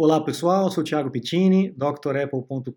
Olá 0.00 0.20
pessoal, 0.20 0.70
sou 0.70 0.84
Thiago 0.84 1.10
Pittini, 1.10 1.74
drapple.com.br. 1.76 2.70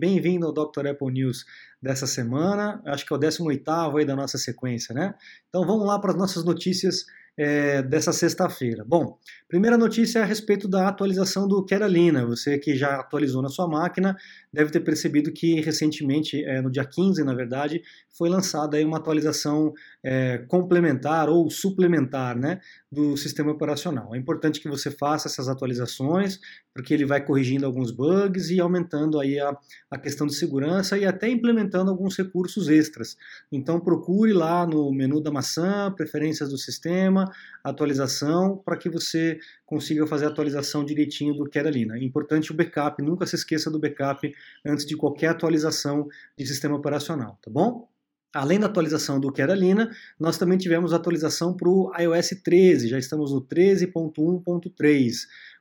Bem-vindo 0.00 0.46
ao 0.46 0.52
Dr. 0.54 0.86
Apple 0.86 1.12
News 1.12 1.44
dessa 1.82 2.06
semana. 2.06 2.80
Acho 2.86 3.04
que 3.04 3.12
é 3.12 3.16
o 3.16 3.20
18º 3.20 3.98
aí 3.98 4.06
da 4.06 4.16
nossa 4.16 4.38
sequência, 4.38 4.94
né? 4.94 5.14
Então 5.50 5.66
vamos 5.66 5.86
lá 5.86 5.98
para 5.98 6.12
as 6.12 6.16
nossas 6.16 6.42
notícias 6.42 7.04
é, 7.38 7.82
dessa 7.82 8.12
sexta-feira. 8.12 8.82
Bom, 8.82 9.18
primeira 9.46 9.76
notícia 9.76 10.20
é 10.20 10.22
a 10.22 10.24
respeito 10.24 10.66
da 10.66 10.88
atualização 10.88 11.46
do 11.46 11.62
Keralina. 11.64 12.24
Você 12.24 12.58
que 12.58 12.74
já 12.74 12.98
atualizou 12.98 13.42
na 13.42 13.50
sua 13.50 13.68
máquina 13.68 14.16
deve 14.50 14.70
ter 14.70 14.80
percebido 14.80 15.30
que 15.30 15.60
recentemente, 15.60 16.42
é, 16.44 16.62
no 16.62 16.70
dia 16.70 16.84
15, 16.84 17.22
na 17.24 17.34
verdade, 17.34 17.82
foi 18.16 18.30
lançada 18.30 18.78
aí 18.78 18.84
uma 18.84 18.96
atualização 18.96 19.74
é, 20.02 20.38
complementar 20.48 21.28
ou 21.28 21.50
suplementar 21.50 22.34
né, 22.38 22.58
do 22.90 23.16
sistema 23.16 23.50
operacional. 23.50 24.14
É 24.14 24.18
importante 24.18 24.60
que 24.60 24.68
você 24.68 24.90
faça 24.90 25.26
essas 25.26 25.48
atualizações, 25.48 26.38
porque 26.72 26.94
ele 26.94 27.04
vai 27.04 27.24
corrigindo 27.24 27.66
alguns 27.66 27.90
bugs 27.90 28.48
e 28.50 28.60
aumentando 28.60 29.18
aí 29.18 29.40
a, 29.40 29.56
a 29.90 29.98
questão 29.98 30.26
de 30.26 30.34
segurança 30.34 30.96
e 30.96 31.04
até 31.04 31.28
implementando 31.28 31.90
alguns 31.90 32.16
recursos 32.16 32.68
extras. 32.68 33.16
Então 33.50 33.80
procure 33.80 34.32
lá 34.32 34.64
no 34.66 34.92
menu 34.92 35.20
da 35.20 35.32
maçã, 35.32 35.92
preferências 35.92 36.48
do 36.48 36.58
sistema, 36.58 37.30
atualização, 37.64 38.56
para 38.64 38.76
que 38.76 38.88
você 38.88 39.38
consiga 39.64 40.06
fazer 40.06 40.26
a 40.26 40.28
atualização 40.28 40.84
direitinho 40.84 41.34
do 41.34 41.44
que 41.44 41.58
era 41.58 41.68
ali. 41.68 41.84
Né? 41.84 41.98
Importante 42.02 42.52
o 42.52 42.54
backup, 42.54 43.02
nunca 43.02 43.26
se 43.26 43.34
esqueça 43.34 43.68
do 43.70 43.80
backup 43.80 44.32
antes 44.64 44.86
de 44.86 44.96
qualquer 44.96 45.28
atualização 45.28 46.06
de 46.38 46.46
sistema 46.46 46.76
operacional, 46.76 47.36
tá 47.42 47.50
bom? 47.50 47.88
Além 48.36 48.60
da 48.60 48.66
atualização 48.66 49.18
do 49.18 49.32
Keralina, 49.32 49.90
nós 50.20 50.36
também 50.36 50.58
tivemos 50.58 50.92
atualização 50.92 51.56
para 51.56 51.68
o 51.70 51.90
iOS 51.98 52.40
13, 52.44 52.88
já 52.88 52.98
estamos 52.98 53.32
no 53.32 53.40
13.1.3, 53.40 55.12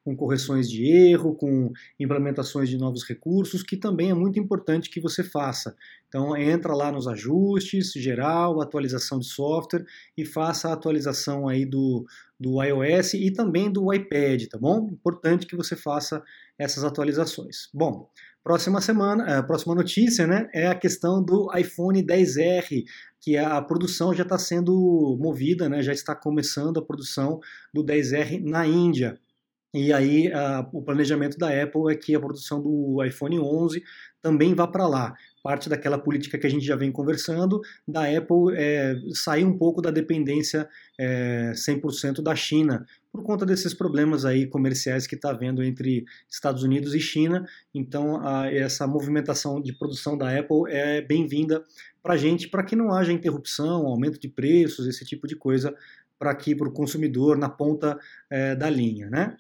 com 0.03 0.13
correções 0.13 0.69
de 0.69 0.85
erro, 0.85 1.33
com 1.35 1.71
implementações 1.97 2.69
de 2.69 2.77
novos 2.77 3.07
recursos, 3.07 3.63
que 3.63 3.77
também 3.77 4.09
é 4.09 4.13
muito 4.13 4.37
importante 4.37 4.89
que 4.89 4.99
você 4.99 5.23
faça. 5.23 5.73
Então 6.09 6.35
entra 6.35 6.75
lá 6.75 6.91
nos 6.91 7.07
ajustes, 7.07 7.93
geral, 7.93 8.61
atualização 8.61 9.19
de 9.19 9.27
software 9.27 9.85
e 10.17 10.25
faça 10.25 10.67
a 10.67 10.73
atualização 10.73 11.47
aí 11.47 11.65
do, 11.65 12.05
do 12.37 12.61
iOS 12.61 13.13
e 13.13 13.31
também 13.31 13.71
do 13.71 13.91
iPad, 13.93 14.47
tá 14.47 14.57
bom? 14.57 14.89
Importante 14.91 15.47
que 15.47 15.55
você 15.55 15.77
faça 15.77 16.21
essas 16.59 16.83
atualizações. 16.83 17.69
Bom, 17.73 18.09
próxima 18.45 18.79
semana, 18.79 19.25
a 19.25 19.37
eh, 19.39 19.41
próxima 19.41 19.73
notícia, 19.73 20.27
né, 20.27 20.47
é 20.53 20.67
a 20.67 20.75
questão 20.75 21.21
do 21.21 21.49
iPhone 21.57 22.05
10R, 22.05 22.83
que 23.19 23.35
a 23.35 23.59
produção 23.59 24.13
já 24.13 24.21
está 24.21 24.37
sendo 24.37 25.17
movida, 25.19 25.67
né, 25.67 25.81
já 25.81 25.91
está 25.91 26.15
começando 26.15 26.77
a 26.77 26.85
produção 26.85 27.39
do 27.73 27.83
10R 27.83 28.43
na 28.43 28.67
Índia. 28.67 29.19
E 29.73 29.91
aí 29.91 30.31
a, 30.31 30.59
o 30.71 30.83
planejamento 30.83 31.39
da 31.39 31.47
Apple 31.49 31.91
é 31.91 31.95
que 31.95 32.13
a 32.13 32.19
produção 32.19 32.61
do 32.61 33.03
iPhone 33.03 33.39
11 33.39 33.83
também 34.21 34.53
vá 34.53 34.67
para 34.67 34.87
lá. 34.87 35.15
Parte 35.45 35.69
daquela 35.69 35.99
política 35.99 36.39
que 36.39 36.47
a 36.47 36.49
gente 36.49 36.65
já 36.65 36.75
vem 36.75 36.91
conversando, 36.91 37.61
da 37.87 38.01
Apple 38.05 38.55
é, 38.55 38.95
sair 39.13 39.45
um 39.45 39.55
pouco 39.55 39.79
da 39.79 39.91
dependência 39.91 40.67
é, 40.99 41.51
100% 41.51 42.23
da 42.23 42.35
China, 42.35 42.83
por 43.11 43.21
conta 43.21 43.45
desses 43.45 43.71
problemas 43.71 44.25
aí 44.25 44.47
comerciais 44.47 45.05
que 45.05 45.13
está 45.13 45.29
havendo 45.29 45.61
entre 45.61 46.03
Estados 46.27 46.63
Unidos 46.63 46.95
e 46.95 46.99
China. 46.99 47.45
Então, 47.75 48.25
a, 48.25 48.51
essa 48.51 48.87
movimentação 48.87 49.61
de 49.61 49.71
produção 49.71 50.17
da 50.17 50.35
Apple 50.35 50.63
é 50.67 50.99
bem-vinda 51.03 51.63
para 52.01 52.15
a 52.15 52.17
gente, 52.17 52.47
para 52.47 52.63
que 52.63 52.75
não 52.75 52.91
haja 52.91 53.13
interrupção, 53.13 53.85
aumento 53.85 54.19
de 54.19 54.27
preços, 54.27 54.87
esse 54.87 55.05
tipo 55.05 55.27
de 55.27 55.35
coisa, 55.35 55.75
para 56.17 56.31
aqui 56.31 56.55
para 56.55 56.67
o 56.67 56.73
consumidor 56.73 57.37
na 57.37 57.49
ponta 57.49 57.99
é, 58.31 58.55
da 58.55 58.67
linha, 58.67 59.11
né? 59.11 59.37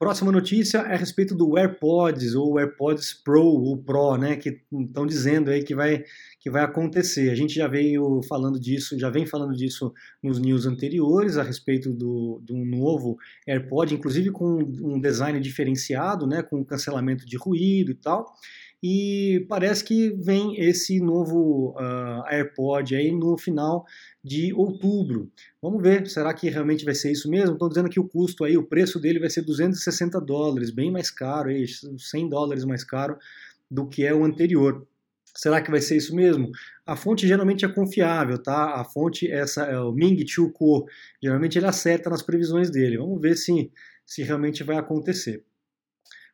Próxima 0.00 0.32
notícia 0.32 0.78
é 0.78 0.94
a 0.94 0.96
respeito 0.96 1.34
do 1.34 1.58
AirPods 1.58 2.34
ou 2.34 2.58
AirPods 2.58 3.12
Pro 3.12 3.44
ou 3.44 3.76
Pro, 3.76 4.16
né, 4.16 4.34
que 4.34 4.58
estão 4.72 5.06
dizendo 5.06 5.50
aí 5.50 5.62
que 5.62 5.74
vai 5.74 6.02
que 6.40 6.48
vai 6.48 6.62
acontecer. 6.62 7.28
A 7.28 7.34
gente 7.34 7.54
já 7.54 7.68
veio 7.68 8.22
falando 8.26 8.58
disso, 8.58 8.98
já 8.98 9.10
vem 9.10 9.26
falando 9.26 9.54
disso 9.54 9.92
nos 10.22 10.38
news 10.38 10.64
anteriores 10.64 11.36
a 11.36 11.42
respeito 11.42 11.92
do, 11.92 12.40
do 12.42 12.56
novo 12.56 13.18
AirPod, 13.46 13.94
inclusive 13.94 14.30
com 14.30 14.60
um 14.80 14.98
design 14.98 15.38
diferenciado, 15.38 16.26
né, 16.26 16.42
com 16.42 16.64
cancelamento 16.64 17.26
de 17.26 17.36
ruído 17.36 17.90
e 17.90 17.94
tal 17.94 18.24
e 18.82 19.44
parece 19.48 19.84
que 19.84 20.10
vem 20.10 20.58
esse 20.58 21.00
novo 21.00 21.74
uh, 21.78 22.24
AirPod 22.26 22.94
aí 22.94 23.12
no 23.12 23.36
final 23.36 23.84
de 24.24 24.54
outubro. 24.54 25.30
Vamos 25.60 25.82
ver, 25.82 26.06
será 26.08 26.32
que 26.32 26.48
realmente 26.48 26.84
vai 26.84 26.94
ser 26.94 27.12
isso 27.12 27.28
mesmo? 27.28 27.54
Estão 27.54 27.68
dizendo 27.68 27.90
que 27.90 28.00
o 28.00 28.08
custo 28.08 28.44
aí, 28.44 28.56
o 28.56 28.66
preço 28.66 28.98
dele 28.98 29.18
vai 29.18 29.28
ser 29.28 29.42
260 29.42 30.20
dólares, 30.20 30.70
bem 30.70 30.90
mais 30.90 31.10
caro, 31.10 31.50
aí, 31.50 31.66
100 31.68 32.28
dólares 32.28 32.64
mais 32.64 32.82
caro 32.82 33.18
do 33.70 33.86
que 33.86 34.04
é 34.04 34.14
o 34.14 34.24
anterior. 34.24 34.86
Será 35.34 35.60
que 35.62 35.70
vai 35.70 35.80
ser 35.80 35.96
isso 35.96 36.14
mesmo? 36.14 36.50
A 36.84 36.96
fonte 36.96 37.26
geralmente 37.26 37.64
é 37.64 37.68
confiável, 37.68 38.42
tá? 38.42 38.80
A 38.80 38.84
fonte 38.84 39.30
essa 39.30 39.62
é 39.62 39.78
o 39.78 39.92
Ming 39.92 40.26
Chiu 40.26 40.50
Kuo. 40.50 40.86
Geralmente 41.22 41.58
ele 41.58 41.66
acerta 41.66 42.10
nas 42.10 42.22
previsões 42.22 42.70
dele. 42.70 42.98
Vamos 42.98 43.20
ver 43.20 43.36
se, 43.36 43.70
se 44.04 44.22
realmente 44.22 44.64
vai 44.64 44.76
acontecer. 44.76 45.44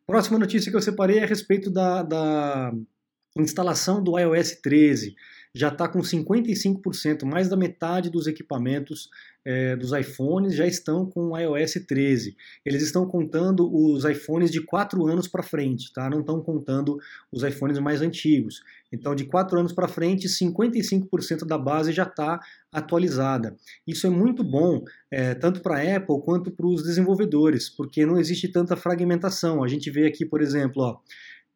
Próxima 0.07 0.39
notícia 0.39 0.71
que 0.71 0.77
eu 0.77 0.83
separei 0.83 1.19
é 1.19 1.25
a 1.25 1.27
respeito 1.27 1.71
da, 1.71 2.03
da 2.03 2.73
instalação 3.37 4.03
do 4.03 4.19
iOS 4.19 4.61
13 4.63 5.15
já 5.57 5.69
está 5.69 5.89
com 5.89 6.01
55%, 6.01 7.25
mais 7.25 7.49
da 7.49 7.57
metade 7.57 8.11
dos 8.11 8.27
equipamentos 8.27 9.09
é, 9.43 9.75
dos 9.75 9.91
iPhones 9.91 10.55
já 10.55 10.67
estão 10.67 11.07
com 11.07 11.31
o 11.31 11.39
iOS 11.39 11.79
13. 11.89 12.37
Eles 12.63 12.83
estão 12.83 13.07
contando 13.07 13.67
os 13.75 14.05
iPhones 14.05 14.51
de 14.51 14.61
4 14.61 15.07
anos 15.07 15.27
para 15.27 15.43
frente, 15.43 15.91
tá? 15.95 16.11
não 16.11 16.21
estão 16.21 16.43
contando 16.43 16.99
os 17.33 17.43
iPhones 17.43 17.79
mais 17.79 18.03
antigos. 18.03 18.61
Então, 18.93 19.15
de 19.15 19.25
4 19.25 19.59
anos 19.59 19.73
para 19.73 19.89
frente, 19.89 20.29
55% 20.29 21.47
da 21.47 21.57
base 21.57 21.91
já 21.91 22.03
está 22.03 22.39
atualizada. 22.71 23.57
Isso 23.87 24.07
é 24.07 24.11
muito 24.11 24.45
bom, 24.45 24.85
é, 25.11 25.35
tanto 25.35 25.61
para 25.63 25.77
a 25.77 25.97
Apple 25.97 26.21
quanto 26.23 26.51
para 26.51 26.67
os 26.67 26.83
desenvolvedores, 26.83 27.71
porque 27.71 28.05
não 28.05 28.19
existe 28.19 28.49
tanta 28.49 28.77
fragmentação. 28.77 29.65
A 29.65 29.69
gente 29.69 29.91
vê 29.91 30.07
aqui, 30.07 30.27
por 30.27 30.43
exemplo, 30.43 30.83
ó, 30.83 30.99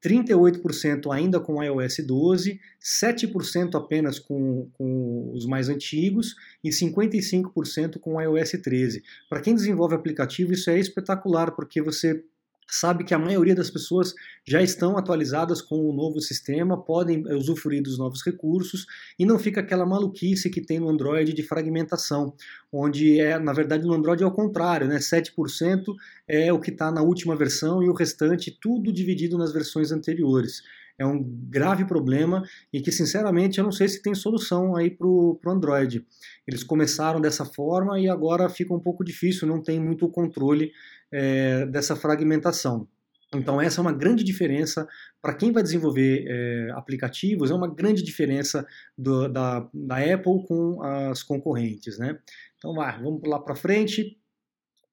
38% 0.03 1.13
ainda 1.13 1.39
com 1.39 1.63
iOS 1.63 1.99
12, 2.07 2.59
7% 2.81 3.75
apenas 3.75 4.19
com, 4.19 4.69
com, 4.73 5.31
os 5.35 5.47
mais 5.47 5.69
antigos 5.69 6.35
e 6.65 6.71
55% 6.71 7.99
com 7.99 8.21
iOS 8.21 8.53
13. 8.63 9.03
Para 9.29 9.41
quem 9.41 9.55
desenvolve 9.55 9.95
aplicativo, 9.95 10.53
isso 10.53 10.71
é 10.71 10.79
espetacular, 10.79 11.53
porque 11.53 11.83
você 11.83 12.25
sabe 12.71 13.05
que 13.05 13.15
a 13.15 13.19
maioria 13.19 13.55
das 13.55 13.71
pessoas 13.71 14.15
já 14.47 14.63
estão 14.63 14.97
atualizadas 14.97 15.61
com 15.61 15.77
o 15.77 15.93
novo 15.93 16.21
sistema, 16.21 16.83
podem 16.83 17.23
usufruir 17.35 17.83
dos 17.83 17.99
novos 17.99 18.23
recursos 18.25 18.87
e 19.19 19.27
não 19.27 19.39
fica 19.39 19.61
aquela 19.61 19.87
maluquice 19.87 20.51
que 20.51 20.61
tem 20.61 20.79
no 20.79 20.89
Android 20.89 21.33
de 21.33 21.43
fragmentação, 21.43 22.35
onde 22.73 23.21
é, 23.21 23.39
na 23.39 23.53
verdade 23.53 23.87
no 23.87 23.95
Android 23.95 24.23
é 24.23 24.27
o 24.27 24.33
contrário, 24.33 24.87
né? 24.87 24.99
7% 24.99 25.85
é 26.29 26.53
o 26.53 26.61
que 26.61 26.71
está 26.71 26.91
na 26.91 27.03
última 27.03 27.37
versão 27.37 27.83
e 27.83 27.89
o 27.89 27.95
restante 27.95 28.57
tudo 28.61 28.93
dividido 28.93 29.37
nas 29.37 29.53
versões 29.53 29.93
anteriores 29.93 30.63
é 31.01 31.07
um 31.07 31.25
grave 31.49 31.87
problema 31.87 32.43
e 32.71 32.81
que, 32.83 32.93
sinceramente, 32.93 33.57
eu 33.59 33.65
não 33.65 33.73
sei 33.73 33.89
se 33.89 34.03
tem 34.03 34.15
solução 34.15 34.77
aí 34.77 34.91
para 34.91 35.07
o 35.07 35.41
Android. 35.47 36.07
Eles 36.47 36.63
começaram 36.63 37.23
dessa 37.23 37.47
forma 37.47 37.99
e 37.99 38.07
agora 38.07 38.51
fica 38.51 38.75
um 38.75 38.79
pouco 38.79 39.03
difícil, 39.03 39.49
não 39.49 39.63
tem 39.63 39.81
muito 39.81 40.07
controle 40.11 40.71
é, 41.11 41.65
dessa 41.65 41.97
fragmentação. 41.97 42.87
Então, 43.35 43.59
essa 43.59 43.81
é 43.81 43.83
uma 43.83 43.93
grande 43.93 44.23
diferença 44.23 44.87
para 45.23 45.33
quem 45.35 45.53
vai 45.53 45.63
desenvolver 45.63 46.25
é, 46.29 46.71
aplicativos, 46.73 47.51
é 47.51 47.55
uma 47.55 47.73
grande 47.73 48.03
diferença 48.03 48.67
do, 48.99 49.27
da, 49.27 49.67
da 49.73 49.97
Apple 49.97 50.45
com 50.47 50.83
as 50.83 51.23
concorrentes. 51.23 51.99
Né? 51.99 52.19
Então, 52.59 52.75
vamos 52.75 53.23
lá 53.25 53.39
para 53.39 53.55
frente. 53.55 54.19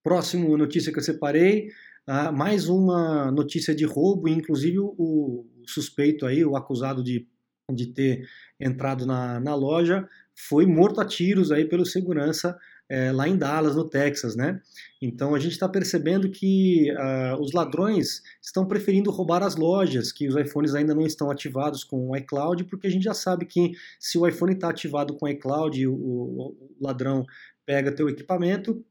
Próximo 0.01 0.55
notícia 0.55 0.93
que 0.93 0.99
eu 0.99 1.03
separei 1.03 1.67
ah, 2.05 2.31
mais 2.31 2.69
uma 2.69 3.29
notícia 3.29 3.75
de 3.75 3.83
roubo, 3.83 4.29
inclusive 4.29 4.79
o, 4.79 5.45
suspeito 5.71 6.25
aí, 6.25 6.43
o 6.43 6.55
acusado 6.55 7.03
de, 7.03 7.27
de 7.71 7.87
ter 7.87 8.27
entrado 8.59 9.05
na, 9.05 9.39
na 9.39 9.55
loja, 9.55 10.07
foi 10.35 10.65
morto 10.65 11.01
a 11.01 11.05
tiros 11.05 11.51
aí 11.51 11.65
pelo 11.65 11.85
segurança 11.85 12.57
é, 12.89 13.11
lá 13.11 13.27
em 13.27 13.37
Dallas, 13.37 13.75
no 13.75 13.89
Texas, 13.89 14.35
né? 14.35 14.61
Então 15.01 15.35
a 15.35 15.39
gente 15.39 15.51
está 15.51 15.67
percebendo 15.67 16.29
que 16.29 16.91
uh, 16.91 17.41
os 17.41 17.51
ladrões 17.51 18.21
estão 18.41 18.65
preferindo 18.65 19.11
roubar 19.11 19.43
as 19.43 19.55
lojas, 19.55 20.11
que 20.11 20.27
os 20.27 20.35
iPhones 20.35 20.73
ainda 20.73 20.95
não 20.95 21.05
estão 21.05 21.29
ativados 21.29 21.83
com 21.83 22.09
o 22.09 22.15
iCloud, 22.15 22.63
porque 22.65 22.87
a 22.87 22.89
gente 22.89 23.03
já 23.03 23.13
sabe 23.13 23.45
que 23.45 23.71
se 23.99 24.17
o 24.17 24.25
iPhone 24.25 24.53
está 24.53 24.69
ativado 24.69 25.15
com 25.15 25.25
o 25.25 25.29
iCloud, 25.29 25.85
o, 25.87 25.93
o 25.93 26.57
ladrão 26.79 27.25
pega 27.65 27.91
teu 27.91 28.07
equipamento, 28.07 28.83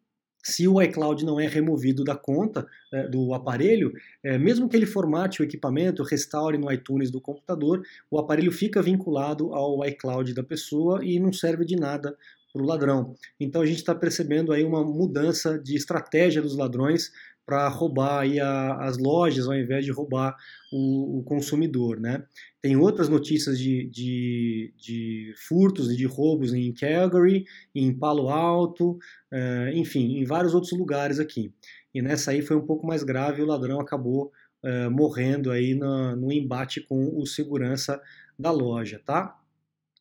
se 0.47 0.69
o 0.69 0.81
iCloud 0.81 1.25
não 1.25 1.41
é 1.41 1.49
removido 1.49 2.05
da 2.05 2.15
conta 2.15 2.65
é, 2.93 3.09
do 3.09 3.35
aparelho, 3.35 3.93
é, 4.23 4.39
mesmo 4.39 4.69
que 4.69 4.77
ele 4.77 4.87
formate 4.87 5.43
o 5.43 5.45
equipamento, 5.45 6.05
restaure 6.05 6.57
no 6.57 6.71
iTunes 6.73 7.11
do 7.11 7.21
computador, 7.21 7.83
o 8.09 8.17
aparelho 8.17 8.53
fica 8.53 8.81
vinculado 8.81 9.53
ao 9.53 9.85
iCloud 9.85 10.33
da 10.33 10.45
pessoa 10.45 11.05
e 11.05 11.19
não 11.19 11.33
serve 11.33 11.65
de 11.65 11.75
nada 11.75 12.17
para 12.57 12.65
o 12.65 12.67
ladrão. 12.67 13.15
Então 13.39 13.61
a 13.61 13.67
gente 13.67 13.79
está 13.79 13.95
percebendo 13.95 14.53
aí 14.53 14.65
uma 14.65 14.83
mudança 14.83 15.59
de 15.59 15.77
estratégia 15.77 16.41
dos 16.41 16.57
ladrões 16.57 17.11
para 17.45 17.69
roubar 17.69 18.23
aí 18.23 18.41
a, 18.41 18.75
as 18.81 18.99
lojas 18.99 19.47
ao 19.47 19.55
invés 19.55 19.85
de 19.85 19.93
roubar 19.93 20.35
o, 20.73 21.21
o, 21.21 21.23
consumidor, 21.23 22.01
né? 22.01 22.25
Tem 22.61 22.77
outras 22.77 23.09
notícias 23.09 23.57
de, 23.57 23.89
de, 23.89 24.75
de, 24.77 25.33
furtos 25.47 25.89
e 25.93 25.97
de 25.97 26.07
roubos 26.07 26.53
em 26.53 26.73
Calgary, 26.73 27.45
em 27.73 27.97
Palo 27.97 28.29
Alto, 28.29 28.99
uh, 29.33 29.69
enfim, 29.73 30.19
em 30.19 30.25
vários 30.25 30.55
outros 30.55 30.77
lugares 30.77 31.21
aqui. 31.21 31.55
E 31.95 32.03
nessa 32.03 32.33
aí 32.33 32.43
foi 32.43 32.57
um 32.57 32.67
pouco 32.67 32.85
mais 32.85 33.05
grave, 33.05 33.43
o 33.43 33.47
ladrão 33.47 33.81
acabou 33.81 34.33
uh, 34.65 34.91
morrendo 34.91 35.53
aí 35.53 35.77
no, 35.77 36.17
no 36.17 36.33
embate 36.33 36.81
com 36.81 37.17
o 37.17 37.25
segurança 37.25 38.03
da 38.37 38.51
loja, 38.51 39.01
tá? 39.05 39.39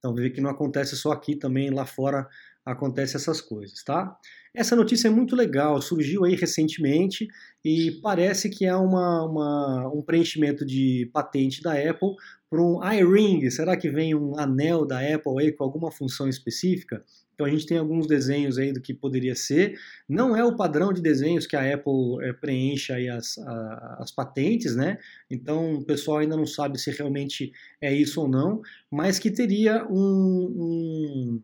Então 0.06 0.14
vê 0.14 0.30
que 0.30 0.40
não 0.40 0.52
acontece 0.52 0.96
só 0.96 1.12
aqui, 1.12 1.36
também 1.36 1.72
lá 1.72 1.84
fora 1.84 2.30
acontece 2.64 3.16
essas 3.16 3.42
coisas, 3.42 3.84
tá? 3.84 4.16
Essa 4.56 4.76
notícia 4.76 5.10
é 5.10 5.12
muito 5.12 5.36
legal, 5.36 5.82
surgiu 5.82 6.24
aí 6.24 6.34
recentemente 6.34 7.28
e 7.64 8.00
parece 8.02 8.50
que 8.50 8.66
é 8.66 8.76
uma, 8.76 9.26
uma 9.26 9.92
um 9.94 10.02
preenchimento 10.02 10.66
de 10.66 11.10
patente 11.12 11.62
da 11.62 11.74
Apple 11.74 12.16
para 12.50 12.62
um 12.62 12.80
iRing. 12.82 13.50
Será 13.50 13.76
que 13.76 13.90
vem 13.90 14.16
um 14.16 14.40
anel 14.40 14.86
da 14.86 15.00
Apple 15.00 15.42
aí 15.42 15.52
com 15.52 15.64
alguma 15.64 15.92
função 15.92 16.30
específica? 16.30 17.04
Então 17.34 17.46
a 17.46 17.50
gente 17.50 17.66
tem 17.66 17.78
alguns 17.78 18.08
desenhos 18.08 18.58
aí 18.58 18.72
do 18.72 18.82
que 18.82 18.94
poderia 18.94 19.36
ser. 19.36 19.78
Não 20.08 20.36
é 20.36 20.44
o 20.44 20.56
padrão 20.56 20.94
de 20.94 21.02
desenhos 21.02 21.46
que 21.46 21.58
a 21.58 21.74
Apple 21.74 22.24
é, 22.24 22.32
preenche 22.32 22.94
aí 22.94 23.10
as, 23.10 23.38
a, 23.40 23.98
as 24.00 24.12
patentes, 24.12 24.74
né? 24.74 24.98
Então 25.30 25.74
o 25.76 25.86
pessoal 25.86 26.20
ainda 26.20 26.38
não 26.38 26.46
sabe 26.46 26.80
se 26.80 26.92
realmente 26.92 27.52
é 27.82 27.94
isso 27.94 28.22
ou 28.22 28.30
não, 28.30 28.62
mas 28.90 29.20
que 29.20 29.30
teria 29.30 29.86
um, 29.90 30.54
um 30.58 31.44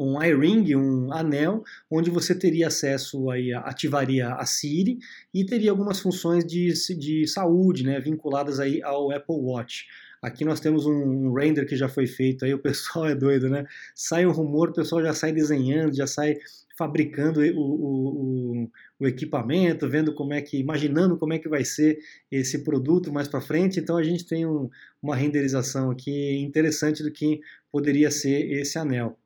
um 0.00 0.22
iRing, 0.22 0.74
um 0.74 1.12
anel, 1.12 1.62
onde 1.90 2.10
você 2.10 2.34
teria 2.34 2.68
acesso 2.68 3.30
aí, 3.30 3.52
ativaria 3.52 4.32
a 4.34 4.46
Siri 4.46 4.98
e 5.32 5.44
teria 5.44 5.70
algumas 5.70 6.00
funções 6.00 6.44
de, 6.44 6.72
de 6.96 7.26
saúde, 7.26 7.84
né, 7.84 8.00
vinculadas 8.00 8.58
aí 8.58 8.82
ao 8.82 9.10
Apple 9.10 9.36
Watch. 9.36 9.86
Aqui 10.22 10.44
nós 10.44 10.60
temos 10.60 10.86
um 10.86 11.32
render 11.32 11.64
que 11.66 11.76
já 11.76 11.88
foi 11.88 12.06
feito, 12.06 12.44
aí 12.44 12.52
o 12.52 12.58
pessoal 12.62 13.06
é 13.06 13.14
doido, 13.14 13.48
né? 13.48 13.66
Sai 13.94 14.26
um 14.26 14.32
rumor, 14.32 14.70
o 14.70 14.74
pessoal 14.74 15.02
já 15.02 15.14
sai 15.14 15.32
desenhando, 15.32 15.94
já 15.94 16.06
sai 16.06 16.36
fabricando 16.76 17.40
o, 17.40 17.60
o, 17.60 18.62
o, 18.62 18.70
o 19.00 19.06
equipamento, 19.06 19.88
vendo 19.88 20.14
como 20.14 20.32
é 20.32 20.40
que, 20.40 20.58
imaginando 20.58 21.18
como 21.18 21.34
é 21.34 21.38
que 21.38 21.48
vai 21.48 21.62
ser 21.62 21.98
esse 22.30 22.64
produto 22.64 23.12
mais 23.12 23.28
para 23.28 23.40
frente. 23.40 23.78
Então 23.78 23.98
a 23.98 24.02
gente 24.02 24.26
tem 24.26 24.46
um, 24.46 24.70
uma 25.02 25.14
renderização 25.14 25.90
aqui 25.90 26.38
interessante 26.38 27.02
do 27.02 27.12
que 27.12 27.40
poderia 27.70 28.10
ser 28.10 28.50
esse 28.50 28.78
anel. 28.78 29.19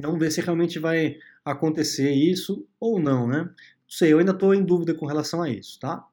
Vamos 0.00 0.18
ver 0.18 0.30
se 0.30 0.40
realmente 0.40 0.78
vai 0.78 1.16
acontecer 1.44 2.10
isso 2.10 2.66
ou 2.78 3.00
não, 3.00 3.26
né? 3.26 3.38
Não 3.44 3.54
sei, 3.88 4.12
eu 4.12 4.18
ainda 4.18 4.32
estou 4.32 4.54
em 4.54 4.64
dúvida 4.64 4.94
com 4.94 5.06
relação 5.06 5.42
a 5.42 5.50
isso, 5.50 5.78
tá? 5.80 6.04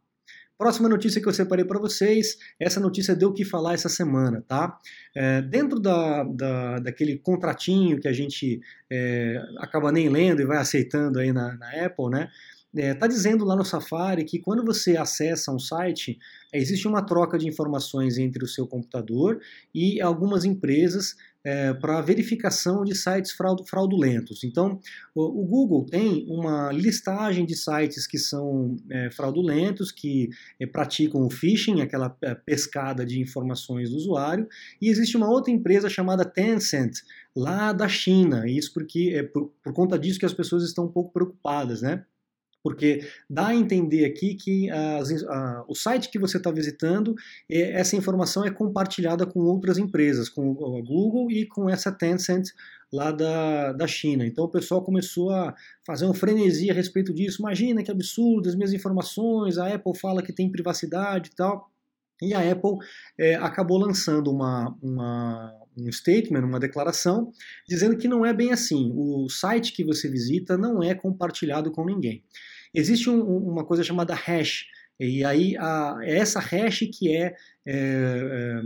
Próxima 0.57 0.89
notícia 0.89 1.21
que 1.21 1.27
eu 1.27 1.33
separei 1.33 1.63
para 1.63 1.79
vocês, 1.79 2.35
essa 2.59 2.79
notícia 2.79 3.15
deu 3.15 3.29
o 3.29 3.33
que 3.33 3.45
falar 3.45 3.75
essa 3.75 3.89
semana, 3.89 4.43
tá? 4.47 4.79
É, 5.15 5.39
dentro 5.39 5.79
da, 5.79 6.23
da, 6.23 6.79
daquele 6.79 7.19
contratinho 7.19 7.99
que 7.99 8.07
a 8.07 8.13
gente 8.13 8.59
é, 8.89 9.39
acaba 9.59 9.91
nem 9.91 10.09
lendo 10.09 10.41
e 10.41 10.45
vai 10.45 10.57
aceitando 10.57 11.19
aí 11.19 11.31
na, 11.31 11.55
na 11.55 11.85
Apple, 11.85 12.09
né? 12.09 12.27
É, 12.75 12.93
tá 12.93 13.07
dizendo 13.07 13.45
lá 13.45 13.55
no 13.55 13.63
Safari 13.63 14.25
que 14.25 14.39
quando 14.39 14.65
você 14.65 14.97
acessa 14.97 15.51
um 15.51 15.59
site, 15.59 16.17
existe 16.51 16.87
uma 16.87 17.05
troca 17.05 17.37
de 17.37 17.47
informações 17.47 18.17
entre 18.17 18.43
o 18.43 18.47
seu 18.47 18.67
computador 18.67 19.39
e 19.73 20.01
algumas 20.01 20.43
empresas 20.43 21.15
é, 21.47 21.73
para 21.73 22.01
verificação 22.01 22.83
de 22.83 22.93
sites 22.93 23.31
fraudulentos. 23.31 24.43
Então, 24.43 24.81
o, 25.15 25.43
o, 25.43 25.45
Google 25.45 25.85
tem 25.85 26.25
uma 26.27 26.73
listagem 26.73 27.45
de 27.45 27.55
sites 27.55 28.05
que 28.05 28.17
são 28.17 28.75
é, 28.91 29.09
fraudulentos, 29.11 29.89
que 29.89 30.27
é, 30.59 30.67
praticam 30.67 31.25
o 31.25 31.29
phishing, 31.29 31.79
aquela 31.79 32.13
é, 32.21 32.35
pescada 32.35 33.05
de 33.05 33.21
informações 33.21 33.91
do 33.91 33.95
usuário, 33.95 34.45
e 34.81 34.89
existe 34.89 35.15
uma 35.15 35.29
outra 35.29 35.49
empresa 35.49 35.89
chamada 35.89 36.25
Tencent, 36.25 36.97
lá 37.33 37.71
da 37.71 37.87
China. 37.87 38.43
Isso 38.45 38.73
porque 38.73 39.13
é 39.15 39.23
por, 39.23 39.49
por 39.63 39.71
conta 39.71 39.97
disso 39.97 40.19
que 40.19 40.25
as 40.25 40.33
pessoas 40.33 40.63
estão 40.63 40.83
um 40.83 40.91
pouco 40.91 41.13
preocupadas, 41.13 41.81
né? 41.81 42.03
Porque 42.63 43.07
dá 43.29 43.47
a 43.47 43.55
entender 43.55 44.05
aqui 44.05 44.35
que 44.35 44.69
as, 44.69 45.23
a, 45.23 45.65
o 45.67 45.75
site 45.75 46.09
que 46.09 46.19
você 46.19 46.37
está 46.37 46.51
visitando, 46.51 47.15
é, 47.49 47.79
essa 47.79 47.95
informação 47.95 48.45
é 48.45 48.51
compartilhada 48.51 49.25
com 49.25 49.39
outras 49.39 49.77
empresas, 49.77 50.29
com 50.29 50.51
a 50.51 50.81
Google 50.81 51.31
e 51.31 51.45
com 51.45 51.69
essa 51.69 51.91
Tencent 51.91 52.49
lá 52.91 53.11
da, 53.11 53.73
da 53.73 53.87
China. 53.87 54.25
Então 54.25 54.45
o 54.45 54.49
pessoal 54.49 54.81
começou 54.83 55.31
a 55.31 55.53
fazer 55.85 56.05
um 56.05 56.13
frenesi 56.13 56.69
a 56.69 56.73
respeito 56.73 57.13
disso. 57.13 57.41
Imagina 57.41 57.83
que 57.83 57.91
absurdo, 57.91 58.47
as 58.47 58.55
minhas 58.55 58.73
informações, 58.73 59.57
a 59.57 59.73
Apple 59.73 59.97
fala 59.97 60.23
que 60.23 60.33
tem 60.33 60.51
privacidade 60.51 61.29
e 61.31 61.35
tal. 61.35 61.69
E 62.21 62.33
a 62.33 62.51
Apple 62.51 62.77
é, 63.17 63.35
acabou 63.35 63.77
lançando 63.77 64.31
uma, 64.31 64.75
uma, 64.81 65.53
um 65.77 65.91
statement, 65.91 66.43
uma 66.43 66.59
declaração, 66.59 67.31
dizendo 67.67 67.97
que 67.97 68.07
não 68.07 68.25
é 68.25 68.33
bem 68.33 68.51
assim. 68.51 68.91
O 68.93 69.29
site 69.29 69.73
que 69.73 69.83
você 69.83 70.09
visita 70.09 70.57
não 70.57 70.81
é 70.81 70.95
compartilhado 70.95 71.71
com 71.71 71.85
ninguém. 71.85 72.23
Existe 72.73 73.09
um, 73.09 73.21
uma 73.21 73.65
coisa 73.65 73.83
chamada 73.83 74.13
hash, 74.13 74.65
e 74.99 75.23
aí 75.23 75.55
a, 75.57 75.97
é 76.01 76.17
essa 76.17 76.39
hash 76.39 76.79
que 76.91 77.15
é, 77.15 77.35
é, 77.65 77.75
é, 77.75 78.61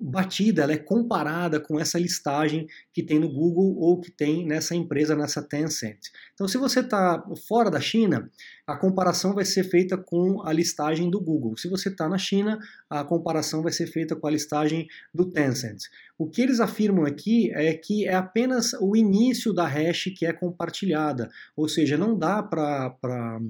batida, 0.00 0.62
ela 0.62 0.72
é 0.72 0.78
comparada 0.78 1.60
com 1.60 1.78
essa 1.78 1.98
listagem 1.98 2.66
que 2.92 3.02
tem 3.02 3.18
no 3.18 3.28
Google 3.28 3.76
ou 3.78 4.00
que 4.00 4.10
tem 4.10 4.46
nessa 4.46 4.74
empresa, 4.74 5.16
nessa 5.16 5.42
Tencent. 5.42 5.98
Então, 6.32 6.46
se 6.48 6.58
você 6.58 6.80
está 6.80 7.22
fora 7.48 7.70
da 7.70 7.80
China, 7.80 8.30
a 8.66 8.76
comparação 8.76 9.34
vai 9.34 9.44
ser 9.44 9.64
feita 9.64 9.96
com 9.96 10.42
a 10.42 10.52
listagem 10.52 11.10
do 11.10 11.20
Google. 11.20 11.56
Se 11.56 11.68
você 11.68 11.88
está 11.88 12.08
na 12.08 12.18
China, 12.18 12.58
a 12.88 13.04
comparação 13.04 13.62
vai 13.62 13.72
ser 13.72 13.86
feita 13.86 14.16
com 14.16 14.26
a 14.26 14.30
listagem 14.30 14.86
do 15.12 15.30
Tencent. 15.30 15.82
O 16.18 16.28
que 16.28 16.42
eles 16.42 16.60
afirmam 16.60 17.04
aqui 17.04 17.52
é 17.52 17.74
que 17.74 18.06
é 18.06 18.14
apenas 18.14 18.72
o 18.80 18.96
início 18.96 19.52
da 19.52 19.66
hash 19.66 20.10
que 20.16 20.26
é 20.26 20.32
compartilhada, 20.32 21.28
ou 21.56 21.68
seja, 21.68 21.98
não 21.98 22.16
dá 22.16 22.42
para 22.42 23.40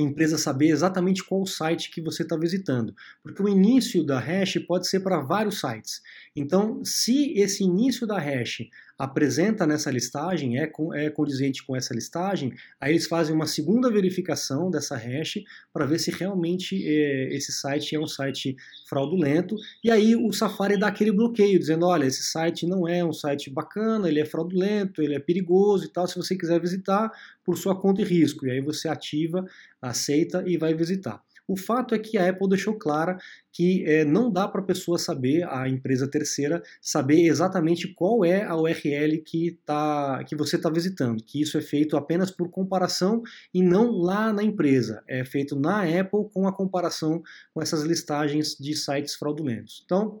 empresa 0.00 0.36
saber 0.36 0.68
exatamente 0.68 1.24
qual 1.24 1.46
site 1.46 1.90
que 1.90 2.00
você 2.00 2.22
está 2.22 2.36
visitando, 2.36 2.94
porque 3.22 3.42
o 3.42 3.48
início 3.48 4.04
da 4.04 4.18
hash 4.18 4.58
pode 4.66 4.86
ser 4.86 5.00
para 5.00 5.20
vários 5.20 5.60
sites. 5.60 6.02
Então, 6.34 6.84
se 6.84 7.32
esse 7.38 7.64
início 7.64 8.06
da 8.06 8.18
hash 8.18 8.68
apresenta 8.98 9.66
nessa 9.66 9.90
listagem, 9.90 10.58
é, 10.58 10.70
é 10.94 11.10
condizente 11.10 11.64
com 11.66 11.76
essa 11.76 11.94
listagem, 11.94 12.52
aí 12.80 12.92
eles 12.92 13.06
fazem 13.06 13.34
uma 13.34 13.46
segunda 13.46 13.90
verificação 13.90 14.70
dessa 14.70 14.96
hash 14.96 15.38
para 15.72 15.84
ver 15.84 15.98
se 15.98 16.10
realmente 16.10 16.82
é, 16.86 17.34
esse 17.34 17.52
site 17.52 17.94
é 17.94 18.00
um 18.00 18.06
site 18.06 18.56
fraudulento, 18.88 19.56
e 19.84 19.90
aí 19.90 20.16
o 20.16 20.32
Safari 20.32 20.78
dá 20.78 20.88
aquele 20.88 21.12
bloqueio, 21.12 21.58
dizendo, 21.58 21.86
olha, 21.86 22.06
esse 22.06 22.22
site 22.22 22.66
não 22.66 22.88
é 22.88 23.04
um 23.04 23.12
site 23.12 23.50
bacana, 23.50 24.08
ele 24.08 24.20
é 24.20 24.24
fraudulento, 24.24 25.02
ele 25.02 25.14
é 25.14 25.20
perigoso 25.20 25.84
e 25.84 25.88
tal, 25.88 26.06
se 26.06 26.16
você 26.16 26.36
quiser 26.36 26.60
visitar, 26.60 27.10
por 27.44 27.56
sua 27.58 27.78
conta 27.80 28.00
e 28.02 28.04
risco, 28.04 28.46
e 28.46 28.50
aí 28.50 28.60
você 28.60 28.88
ativa, 28.88 29.44
aceita 29.80 30.42
e 30.46 30.56
vai 30.56 30.74
visitar. 30.74 31.25
O 31.48 31.56
fato 31.56 31.94
é 31.94 31.98
que 31.98 32.18
a 32.18 32.28
Apple 32.28 32.48
deixou 32.48 32.74
clara 32.74 33.18
que 33.52 33.84
é, 33.86 34.04
não 34.04 34.30
dá 34.30 34.46
para 34.46 34.60
a 34.60 34.64
pessoa 34.64 34.98
saber, 34.98 35.48
a 35.48 35.68
empresa 35.68 36.06
terceira, 36.06 36.62
saber 36.80 37.22
exatamente 37.22 37.88
qual 37.94 38.24
é 38.24 38.44
a 38.44 38.56
URL 38.56 39.18
que, 39.24 39.58
tá, 39.64 40.22
que 40.24 40.36
você 40.36 40.56
está 40.56 40.68
visitando, 40.68 41.22
que 41.22 41.40
isso 41.40 41.56
é 41.56 41.62
feito 41.62 41.96
apenas 41.96 42.30
por 42.30 42.50
comparação 42.50 43.22
e 43.54 43.62
não 43.62 43.90
lá 43.92 44.32
na 44.32 44.42
empresa. 44.42 45.02
É 45.08 45.24
feito 45.24 45.58
na 45.58 45.82
Apple 45.82 46.28
com 46.32 46.46
a 46.46 46.52
comparação 46.52 47.22
com 47.54 47.62
essas 47.62 47.82
listagens 47.82 48.56
de 48.58 48.74
sites 48.74 49.14
fraudulentos. 49.14 49.82
Então, 49.84 50.20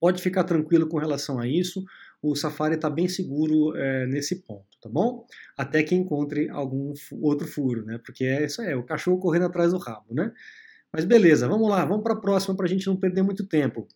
pode 0.00 0.20
ficar 0.20 0.44
tranquilo 0.44 0.86
com 0.86 0.98
relação 0.98 1.38
a 1.38 1.48
isso 1.48 1.82
o 2.30 2.34
Safari 2.34 2.76
está 2.76 2.88
bem 2.88 3.06
seguro 3.06 3.76
é, 3.76 4.06
nesse 4.06 4.36
ponto, 4.42 4.64
tá 4.80 4.88
bom? 4.88 5.26
Até 5.56 5.82
que 5.82 5.94
encontre 5.94 6.48
algum 6.48 6.92
outro 7.20 7.46
furo, 7.46 7.84
né? 7.84 8.00
Porque 8.04 8.24
é 8.24 8.44
isso 8.44 8.62
é 8.62 8.74
o 8.74 8.82
cachorro 8.82 9.18
correndo 9.18 9.44
atrás 9.44 9.72
do 9.72 9.78
rabo, 9.78 10.14
né? 10.14 10.32
Mas 10.92 11.04
beleza, 11.04 11.48
vamos 11.48 11.68
lá, 11.68 11.84
vamos 11.84 12.02
para 12.02 12.14
a 12.14 12.20
próxima 12.20 12.56
para 12.56 12.66
a 12.66 12.68
gente 12.68 12.86
não 12.86 12.96
perder 12.96 13.22
muito 13.22 13.46
tempo. 13.46 13.86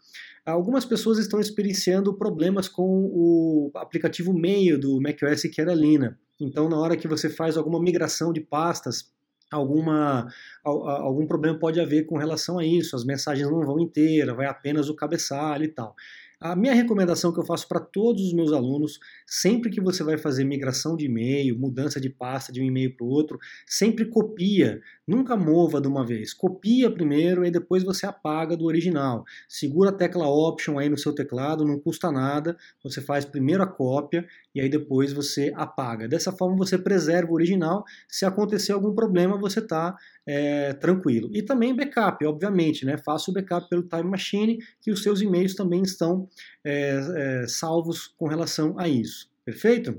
Algumas 0.44 0.84
pessoas 0.84 1.18
estão 1.18 1.38
experienciando 1.38 2.12
problemas 2.18 2.68
com 2.68 2.82
o 2.82 3.70
aplicativo 3.76 4.32
Mail 4.32 4.78
do 4.78 5.00
macOS 5.00 5.42
Carolina. 5.54 6.18
Então, 6.40 6.68
na 6.68 6.76
hora 6.76 6.96
que 6.96 7.06
você 7.06 7.30
faz 7.30 7.56
alguma 7.56 7.80
migração 7.80 8.32
de 8.32 8.40
pastas, 8.40 9.12
alguma, 9.50 10.26
algum 10.64 11.26
problema 11.26 11.58
pode 11.58 11.80
haver 11.80 12.04
com 12.06 12.16
relação 12.16 12.58
a 12.58 12.64
isso. 12.64 12.96
As 12.96 13.04
mensagens 13.04 13.48
não 13.48 13.64
vão 13.64 13.78
inteiras, 13.78 14.36
vai 14.36 14.46
apenas 14.46 14.88
o 14.88 14.96
cabeçalho 14.96 15.64
e 15.64 15.68
tal. 15.68 15.94
A 16.40 16.54
minha 16.54 16.72
recomendação 16.72 17.32
que 17.32 17.40
eu 17.40 17.44
faço 17.44 17.66
para 17.66 17.80
todos 17.80 18.22
os 18.22 18.32
meus 18.32 18.52
alunos, 18.52 19.00
sempre 19.26 19.70
que 19.70 19.80
você 19.80 20.04
vai 20.04 20.16
fazer 20.16 20.44
migração 20.44 20.96
de 20.96 21.06
e-mail, 21.06 21.58
mudança 21.58 22.00
de 22.00 22.08
pasta 22.08 22.52
de 22.52 22.62
um 22.62 22.64
e-mail 22.64 22.96
para 22.96 23.04
o 23.04 23.08
outro, 23.08 23.40
sempre 23.66 24.04
copia, 24.04 24.80
nunca 25.04 25.36
mova 25.36 25.80
de 25.80 25.88
uma 25.88 26.06
vez. 26.06 26.32
Copia 26.32 26.88
primeiro 26.92 27.44
e 27.44 27.50
depois 27.50 27.82
você 27.82 28.06
apaga 28.06 28.56
do 28.56 28.66
original. 28.66 29.24
Segura 29.48 29.90
a 29.90 29.92
tecla 29.92 30.28
Option 30.28 30.78
aí 30.78 30.88
no 30.88 30.96
seu 30.96 31.12
teclado, 31.12 31.64
não 31.64 31.76
custa 31.76 32.12
nada. 32.12 32.56
Você 32.84 33.00
faz 33.00 33.24
primeiro 33.24 33.64
a 33.64 33.66
cópia 33.66 34.24
e 34.54 34.60
aí 34.60 34.68
depois 34.68 35.12
você 35.12 35.52
apaga. 35.56 36.06
Dessa 36.06 36.30
forma 36.30 36.56
você 36.56 36.78
preserva 36.78 37.32
o 37.32 37.34
original. 37.34 37.84
Se 38.06 38.24
acontecer 38.24 38.70
algum 38.70 38.94
problema, 38.94 39.36
você 39.36 39.58
está 39.58 39.96
é, 40.28 40.74
tranquilo. 40.74 41.30
E 41.32 41.42
também 41.42 41.74
backup, 41.74 42.22
obviamente, 42.26 42.84
né? 42.84 42.98
Faça 42.98 43.30
o 43.30 43.34
backup 43.34 43.66
pelo 43.70 43.82
Time 43.82 44.10
Machine, 44.10 44.58
que 44.82 44.90
os 44.90 45.02
seus 45.02 45.22
e-mails 45.22 45.54
também 45.54 45.80
estão 45.80 46.28
é, 46.62 47.00
é, 47.16 47.46
salvos 47.48 48.08
com 48.18 48.28
relação 48.28 48.78
a 48.78 48.86
isso. 48.86 49.30
Perfeito? 49.42 49.98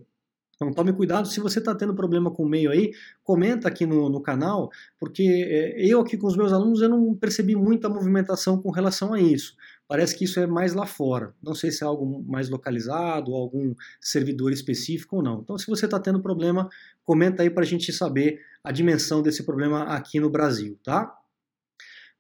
Então 0.56 0.72
tome 0.72 0.94
cuidado, 0.94 1.28
se 1.28 1.40
você 1.40 1.60
está 1.60 1.74
tendo 1.74 1.96
problema 1.96 2.30
com 2.30 2.44
o 2.44 2.46
e-mail 2.46 2.70
aí, 2.70 2.92
comenta 3.24 3.70
aqui 3.70 3.86
no, 3.86 4.10
no 4.10 4.22
canal, 4.22 4.70
porque 5.00 5.24
é, 5.24 5.86
eu 5.88 6.02
aqui 6.02 6.18
com 6.18 6.28
os 6.28 6.36
meus 6.36 6.52
alunos 6.52 6.82
eu 6.82 6.90
não 6.90 7.16
percebi 7.16 7.56
muita 7.56 7.90
movimentação 7.90 8.62
com 8.62 8.70
relação 8.70 9.14
a 9.14 9.22
isso. 9.22 9.56
Parece 9.89 10.15
que 10.15 10.25
isso 10.25 10.39
é 10.39 10.46
mais 10.46 10.75
lá 10.75 10.86
fora. 10.86 11.34
Não 11.41 11.55
sei 11.55 11.72
se 11.72 11.84
é 11.84 11.88
algo 11.88 12.24
mais 12.27 12.48
localizado, 12.48 13.34
algum 13.34 13.74
servidor 14.00 14.53
específico 14.53 15.15
ou 15.15 15.24
não. 15.24 15.41
Então, 15.41 15.58
se 15.58 15.65
você 15.65 15.86
está 15.86 16.00
tendo 16.00 16.22
problema, 16.22 16.69
comenta 17.03 17.41
aí 17.41 17.50
para 17.50 17.63
a 17.63 17.65
gente 17.65 17.91
saber 17.91 18.39
a 18.63 18.72
dimensão 18.72 19.24
desse 19.24 19.41
problema 19.41 19.86
aqui 19.86 20.19
no 20.19 20.29
Brasil, 20.29 20.77
tá? 20.84 21.12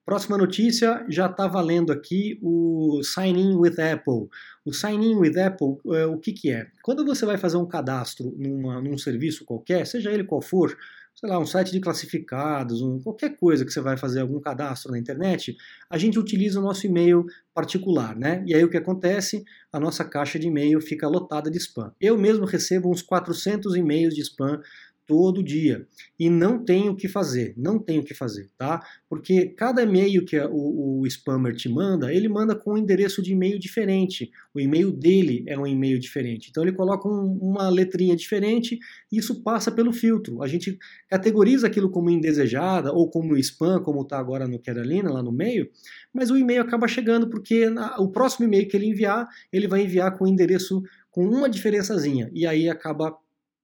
Próxima 0.03 0.35
notícia, 0.35 1.05
já 1.07 1.27
está 1.27 1.45
valendo 1.45 1.93
aqui 1.93 2.39
o 2.41 3.03
Sign 3.03 3.39
In 3.39 3.55
with 3.57 3.79
Apple. 3.79 4.27
O 4.65 4.73
Sign 4.73 5.05
In 5.05 5.17
with 5.17 5.37
Apple, 5.37 5.77
é, 5.93 6.07
o 6.07 6.17
que, 6.17 6.33
que 6.33 6.51
é? 6.51 6.65
Quando 6.81 7.05
você 7.05 7.23
vai 7.23 7.37
fazer 7.37 7.57
um 7.57 7.67
cadastro 7.67 8.35
numa, 8.35 8.81
num 8.81 8.97
serviço 8.97 9.45
qualquer, 9.45 9.85
seja 9.85 10.11
ele 10.11 10.23
qual 10.23 10.41
for, 10.41 10.75
sei 11.15 11.29
lá, 11.29 11.37
um 11.37 11.45
site 11.45 11.71
de 11.71 11.81
classificados, 11.81 12.81
um, 12.81 12.99
qualquer 12.99 13.35
coisa 13.35 13.65
que 13.65 13.71
você 13.71 13.81
vai 13.81 13.97
fazer 13.97 14.21
algum 14.21 14.39
cadastro 14.39 14.91
na 14.91 14.97
internet, 14.97 15.55
a 15.89 15.97
gente 15.97 16.17
utiliza 16.17 16.59
o 16.59 16.63
nosso 16.63 16.85
e-mail 16.87 17.25
particular, 17.53 18.15
né? 18.15 18.41
E 18.47 18.55
aí 18.55 18.63
o 18.63 18.69
que 18.69 18.77
acontece? 18.77 19.43
A 19.71 19.79
nossa 19.79 20.05
caixa 20.05 20.39
de 20.39 20.47
e-mail 20.47 20.79
fica 20.79 21.07
lotada 21.07 21.51
de 21.51 21.57
spam. 21.57 21.93
Eu 21.99 22.17
mesmo 22.17 22.45
recebo 22.45 22.89
uns 22.89 23.01
400 23.01 23.75
e-mails 23.75 24.15
de 24.15 24.21
spam 24.21 24.61
todo 25.09 25.41
dia. 25.41 25.87
E 26.19 26.29
não 26.29 26.63
tem 26.63 26.87
o 26.87 26.95
que 26.95 27.07
fazer, 27.07 27.55
não 27.57 27.79
tem 27.79 27.97
o 27.97 28.03
que 28.03 28.13
fazer, 28.13 28.47
tá? 28.55 28.79
Porque 29.09 29.47
cada 29.47 29.81
e-mail 29.81 30.23
que 30.23 30.39
o, 30.39 30.99
o 30.99 31.07
spammer 31.07 31.55
te 31.55 31.67
manda, 31.67 32.13
ele 32.13 32.29
manda 32.29 32.55
com 32.55 32.73
um 32.73 32.77
endereço 32.77 33.19
de 33.19 33.31
e-mail 33.31 33.57
diferente. 33.57 34.29
O 34.53 34.59
e-mail 34.59 34.91
dele 34.91 35.43
é 35.47 35.57
um 35.57 35.65
e-mail 35.65 35.97
diferente. 35.97 36.49
Então 36.51 36.61
ele 36.61 36.73
coloca 36.73 37.07
um, 37.09 37.39
uma 37.41 37.69
letrinha 37.69 38.15
diferente 38.15 38.77
e 39.11 39.17
isso 39.17 39.41
passa 39.41 39.71
pelo 39.71 39.91
filtro. 39.91 40.43
A 40.43 40.47
gente 40.47 40.77
categoriza 41.09 41.65
aquilo 41.65 41.89
como 41.89 42.11
indesejada 42.11 42.93
ou 42.93 43.09
como 43.09 43.35
spam, 43.37 43.81
como 43.81 44.03
está 44.03 44.19
agora 44.19 44.47
no 44.47 44.59
Carolina, 44.59 45.11
lá 45.11 45.23
no 45.23 45.31
meio, 45.31 45.71
mas 46.13 46.29
o 46.29 46.37
e-mail 46.37 46.61
acaba 46.61 46.87
chegando 46.87 47.31
porque 47.31 47.67
na, 47.67 47.97
o 47.97 48.11
próximo 48.11 48.45
e-mail 48.45 48.67
que 48.67 48.77
ele 48.77 48.85
enviar, 48.85 49.27
ele 49.51 49.67
vai 49.67 49.81
enviar 49.81 50.15
com 50.15 50.25
o 50.25 50.27
endereço 50.27 50.83
com 51.09 51.25
uma 51.25 51.49
diferençazinha. 51.49 52.29
E 52.31 52.45
aí 52.45 52.69
acaba 52.69 53.17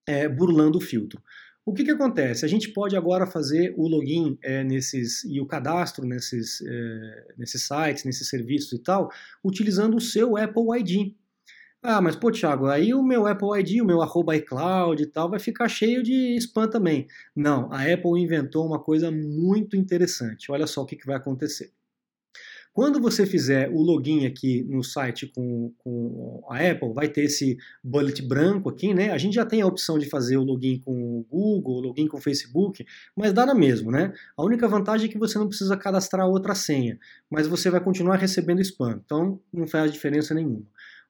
é, 0.08 0.28
burlando 0.28 0.78
o 0.78 0.82
filtro. 0.82 1.22
O 1.66 1.74
que, 1.74 1.84
que 1.84 1.92
acontece? 1.92 2.46
A 2.46 2.48
gente 2.48 2.70
pode 2.70 2.96
agora 2.96 3.26
fazer 3.26 3.74
o 3.76 3.88
login 3.88 4.38
é, 4.44 4.64
nesses 4.64 5.24
e 5.24 5.42
o 5.42 5.48
cadastro 5.48 6.06
nesses, 6.06 6.62
é, 6.62 7.34
nesses 7.38 7.64
sites, 7.64 8.04
nesses 8.04 8.30
serviços 8.30 8.74
e 8.74 8.84
tal, 8.84 9.10
utilizando 9.44 9.98
o 9.98 10.02
seu 10.02 10.38
Apple 10.38 10.64
ID. 10.80 11.16
Ah, 11.82 12.02
mas 12.02 12.16
pô, 12.16 12.32
Thiago, 12.32 12.68
aí 12.68 12.94
o 12.94 13.04
meu 13.04 13.26
Apple 13.28 13.60
ID, 13.60 13.82
o 13.82 13.86
meu 13.86 14.02
arroba 14.02 14.36
iCloud 14.36 15.02
e 15.02 15.06
tal, 15.08 15.30
vai 15.30 15.40
ficar 15.40 15.68
cheio 15.68 16.04
de 16.04 16.36
spam 16.38 16.68
também. 16.68 17.08
Não, 17.36 17.72
a 17.72 17.82
Apple 17.82 18.20
inventou 18.20 18.66
uma 18.66 18.80
coisa 18.80 19.12
muito 19.12 19.76
interessante. 19.76 20.52
Olha 20.52 20.68
só 20.68 20.84
o 20.84 20.86
que, 20.86 20.96
que 20.96 21.06
vai 21.06 21.16
acontecer. 21.16 21.72
Quando 22.76 23.00
você 23.00 23.26
fizer 23.26 23.70
o 23.70 23.82
login 23.82 24.26
aqui 24.26 24.62
no 24.66 24.84
site 24.84 25.28
com, 25.28 25.72
com, 25.78 26.44
a 26.50 26.58
Apple, 26.58 26.92
vai 26.94 27.08
ter 27.08 27.22
esse 27.22 27.58
bullet 27.82 28.22
branco 28.22 28.68
aqui, 28.68 28.94
né? 28.94 29.12
A 29.12 29.18
gente 29.18 29.36
já 29.36 29.46
tem 29.46 29.62
a 29.62 29.66
opção 29.66 29.98
de 29.98 30.10
fazer 30.10 30.36
o 30.36 30.44
login 30.44 30.82
com 30.84 30.92
o 30.92 31.24
Google, 31.24 31.80
login 31.80 32.06
com 32.06 32.18
o 32.18 32.22
Facebook, 32.22 32.86
mas 33.16 33.32
dá 33.32 33.46
na 33.46 33.56
mesmo, 33.56 33.90
né? 33.92 34.12
A 34.36 34.44
única 34.44 34.68
vantagem 34.68 35.08
é 35.08 35.10
que 35.10 35.18
você 35.18 35.40
não 35.40 35.48
precisa 35.48 35.78
cadastrar 35.78 36.28
outra 36.28 36.54
senha, 36.54 37.00
mas 37.30 37.48
você 37.48 37.70
vai 37.70 37.80
continuar 37.80 38.18
recebendo 38.18 38.60
spam, 38.60 39.00
então 39.06 39.40
não 39.54 39.66
faz 39.66 39.90
diferença 39.94 40.34
nenhuma. 40.34 40.66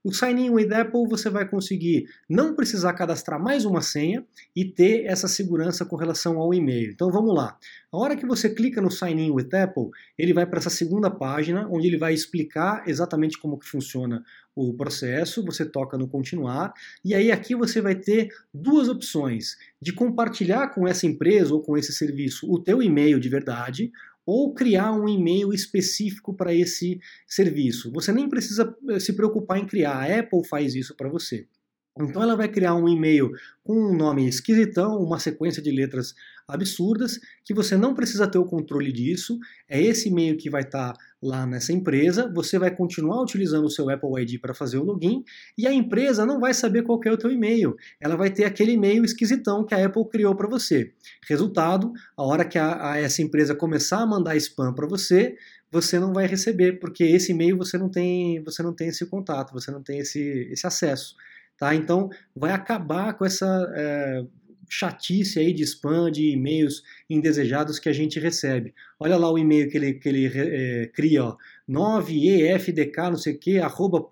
O 0.06 0.14
Sign 0.14 0.40
In 0.40 0.50
with 0.52 0.72
Apple 0.72 1.08
você 1.10 1.32
vai 1.32 1.50
conseguir 1.50 2.08
não 2.30 2.56
precisar 2.56 2.94
cadastrar 2.94 3.42
mais 3.42 3.66
uma 3.66 3.82
senha 3.82 4.24
e 4.56 4.64
ter 4.64 5.04
essa 5.06 5.28
segurança 5.28 5.84
com 5.84 5.96
relação 5.96 6.38
ao 6.38 6.54
e-mail. 6.54 6.92
Então 6.92 7.12
vamos 7.12 7.34
lá. 7.34 7.58
A 7.92 7.98
hora 7.98 8.16
que 8.16 8.24
você 8.24 8.48
clica 8.48 8.80
no 8.80 8.92
Sign 8.92 9.20
In 9.20 9.32
with 9.32 9.50
Apple, 9.52 9.90
ele 10.16 10.32
vai 10.32 10.46
para 10.46 10.60
essa 10.60 10.70
segunda 10.70 11.10
página, 11.10 11.68
onde 11.72 11.88
ele 11.88 11.98
vai 11.98 12.14
explicar 12.14 12.88
exatamente 12.88 13.40
como 13.40 13.58
que 13.58 13.68
funciona 13.68 14.24
o 14.56 14.76
processo, 14.76 15.44
você 15.44 15.66
toca 15.66 15.98
no 15.98 16.08
continuar, 16.08 16.72
e 17.04 17.16
aí 17.16 17.32
aqui 17.32 17.56
você 17.56 17.82
vai 17.82 17.96
ter 17.96 18.30
duas 18.54 18.88
opções, 18.88 19.58
de 19.82 19.92
compartilhar 19.92 20.68
com 20.68 20.88
essa 20.88 21.08
empresa 21.08 21.54
ou 21.54 21.62
com 21.62 21.76
esse 21.76 21.92
serviço 21.92 22.50
o 22.50 22.60
teu 22.60 22.82
e-mail 22.82 23.20
de 23.20 23.28
verdade, 23.28 23.92
ou 24.26 24.54
criar 24.54 24.92
um 24.92 25.08
e-mail 25.08 25.54
específico 25.54 26.34
para 26.34 26.54
esse 26.54 27.00
serviço. 27.28 27.92
Você 27.92 28.12
nem 28.12 28.28
precisa 28.28 28.76
eh, 28.90 29.00
se 29.00 29.14
preocupar 29.14 29.60
em 29.60 29.66
criar, 29.66 29.98
a 29.98 30.20
Apple 30.20 30.48
faz 30.48 30.74
isso 30.76 30.96
para 30.96 31.10
você. 31.10 31.48
Então 31.98 32.22
ela 32.22 32.36
vai 32.36 32.50
criar 32.50 32.76
um 32.76 32.90
e-mail 32.90 33.32
com 33.64 33.74
um 33.74 33.96
nome 33.96 34.28
esquisitão, 34.28 34.98
uma 35.02 35.18
sequência 35.18 35.62
de 35.62 35.72
letras 35.72 36.14
absurdas, 36.48 37.20
que 37.44 37.54
você 37.54 37.76
não 37.76 37.94
precisa 37.94 38.28
ter 38.28 38.38
o 38.38 38.46
controle 38.46 38.92
disso. 38.92 39.38
É 39.68 39.82
esse 39.82 40.10
e-mail 40.10 40.38
que 40.38 40.50
vai 40.50 40.62
estar 40.62 40.94
tá 40.94 41.00
lá 41.22 41.46
nessa 41.46 41.74
empresa. 41.74 42.32
Você 42.34 42.60
vai 42.60 42.76
continuar 42.76 43.22
utilizando 43.22 43.66
o 43.66 43.70
seu 43.70 43.90
Apple 43.90 44.22
ID 44.22 44.40
para 44.40 44.54
fazer 44.54 44.78
o 44.78 44.84
login 44.84 45.24
e 45.58 45.68
a 45.68 45.74
empresa 45.74 46.26
não 46.26 46.40
vai 46.40 46.54
saber 46.54 46.84
qual 46.84 47.00
é 47.06 47.12
o 47.12 47.18
teu 47.18 47.32
e-mail. 47.32 47.76
Ela 48.00 48.16
vai 48.16 48.30
ter 48.30 48.46
aquele 48.46 48.74
e-mail 48.74 49.04
esquisitão 49.04 49.66
que 49.66 49.74
a 49.74 49.86
Apple 49.86 50.08
criou 50.10 50.36
para 50.36 50.48
você. 50.48 50.94
Resultado, 51.28 51.92
a 52.16 52.24
hora 52.24 52.46
que 52.46 52.58
a, 52.58 52.92
a 52.92 52.98
essa 52.98 53.22
empresa 53.22 53.56
começar 53.56 54.02
a 54.02 54.08
mandar 54.08 54.36
spam 54.38 54.74
para 54.74 54.88
você, 54.88 55.36
você 55.72 56.00
não 56.00 56.14
vai 56.14 56.28
receber, 56.28 56.80
porque 56.80 57.04
esse 57.04 57.32
e-mail 57.32 57.58
você 57.58 57.78
não 57.78 57.90
tem, 57.90 58.42
você 58.44 58.62
não 58.62 58.74
tem 58.74 58.88
esse 58.90 59.06
contato, 59.08 59.52
você 59.52 59.72
não 59.72 59.82
tem 59.82 60.00
esse, 60.00 60.22
esse 60.52 60.66
acesso. 60.66 61.16
Tá? 61.58 61.74
Então, 61.74 62.10
vai 62.36 62.52
acabar 62.52 63.14
com 63.14 63.26
essa 63.26 63.46
é, 63.76 64.26
chatice 64.70 65.40
aí 65.40 65.54
de 65.54 65.64
spam, 65.64 66.12
de 66.12 66.32
e-mails 66.32 66.84
indesejados 67.10 67.80
que 67.80 67.90
a 67.90 67.94
gente 67.94 68.20
recebe. 68.20 68.74
Olha 69.00 69.18
lá 69.18 69.32
o 69.32 69.38
e-mail 69.38 69.70
que 69.70 69.78
ele, 69.78 69.94
que 69.94 70.10
ele 70.10 70.32
é, 70.34 70.88
cria, 70.88 71.24
ó, 71.24 71.38
9efdk, 71.70 73.10
não 73.10 73.18
sei 73.18 73.34
o 73.34 73.40
que, 73.40 73.60
arroba 73.60 74.08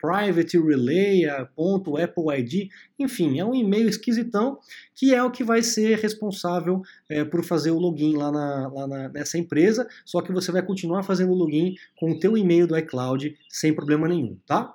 enfim, 2.99 3.39
é 3.39 3.45
um 3.45 3.53
e-mail 3.53 3.87
esquisitão 3.87 4.57
que 4.95 5.13
é 5.13 5.23
o 5.23 5.31
que 5.31 5.43
vai 5.43 5.61
ser 5.61 5.99
responsável 5.99 6.81
é, 7.09 7.23
por 7.23 7.43
fazer 7.43 7.71
o 7.71 7.79
login 7.79 8.15
lá, 8.15 8.31
na, 8.31 8.67
lá 8.67 8.87
na, 8.87 9.09
nessa 9.09 9.37
empresa, 9.37 9.87
só 10.05 10.21
que 10.21 10.31
você 10.31 10.51
vai 10.51 10.63
continuar 10.63 11.03
fazendo 11.03 11.31
o 11.31 11.35
login 11.35 11.75
com 11.95 12.11
o 12.11 12.19
teu 12.19 12.37
e-mail 12.37 12.67
do 12.67 12.77
iCloud 12.77 13.35
sem 13.49 13.73
problema 13.73 14.07
nenhum, 14.07 14.37
tá? 14.45 14.73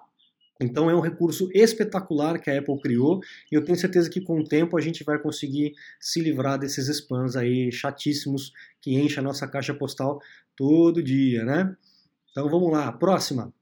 Então 0.61 0.91
é 0.91 0.95
um 0.95 1.01
recurso 1.01 1.49
espetacular 1.55 2.41
que 2.41 2.51
a 2.51 2.59
Apple 2.59 2.81
criou 2.81 3.21
e 3.51 3.55
eu 3.55 3.65
tenho 3.65 3.79
certeza 3.79 4.11
que 4.11 4.21
com 4.21 4.41
o 4.41 4.45
tempo 4.45 4.77
a 4.77 4.81
gente 4.81 5.05
vai 5.05 5.19
conseguir 5.19 5.75
se 6.01 6.21
livrar 6.21 6.59
desses 6.59 6.89
spams 6.89 7.37
aí 7.37 7.71
chatíssimos 7.71 8.53
que 8.81 8.99
enchem 8.99 9.21
a 9.21 9.23
nossa 9.23 9.47
caixa 9.47 9.73
postal 9.73 10.21
todo 10.57 11.03
dia, 11.03 11.45
né? 11.45 11.77
Então 12.33 12.49
vamos 12.51 12.73
lá, 12.73 12.91
próxima. 12.91 13.53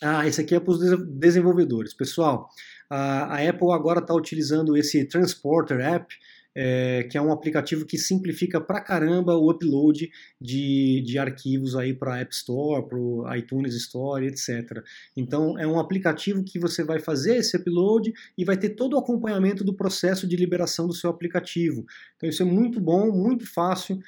Ah, 0.00 0.26
esse 0.26 0.40
aqui 0.40 0.54
é 0.54 0.60
para 0.60 0.72
os 0.72 0.78
desenvolvedores. 1.18 1.94
Pessoal, 1.94 2.48
a 2.88 3.36
Apple 3.48 3.72
agora 3.72 4.00
está 4.00 4.14
utilizando 4.14 4.76
esse 4.76 5.04
Transporter 5.06 5.80
App 5.80 6.14
é, 6.58 7.02
que 7.02 7.18
é 7.18 7.20
um 7.20 7.30
aplicativo 7.30 7.84
que 7.84 7.98
simplifica 7.98 8.58
pra 8.58 8.80
caramba 8.80 9.36
o 9.36 9.50
upload 9.50 10.10
de, 10.40 11.02
de 11.04 11.18
arquivos 11.18 11.76
aí 11.76 11.92
para 11.92 12.18
App 12.18 12.34
Store, 12.34 12.88
para 12.88 13.36
iTunes 13.36 13.74
Store, 13.74 14.26
etc. 14.26 14.82
Então 15.14 15.58
é 15.58 15.66
um 15.66 15.78
aplicativo 15.78 16.42
que 16.42 16.58
você 16.58 16.82
vai 16.82 16.98
fazer 16.98 17.36
esse 17.36 17.58
upload 17.58 18.10
e 18.38 18.44
vai 18.44 18.56
ter 18.56 18.70
todo 18.70 18.94
o 18.94 18.98
acompanhamento 18.98 19.62
do 19.62 19.74
processo 19.74 20.26
de 20.26 20.34
liberação 20.34 20.86
do 20.86 20.94
seu 20.94 21.10
aplicativo. 21.10 21.84
Então 22.16 22.26
isso 22.26 22.42
é 22.42 22.46
muito 22.46 22.80
bom, 22.80 23.12
muito 23.12 23.46
fácil, 23.46 23.98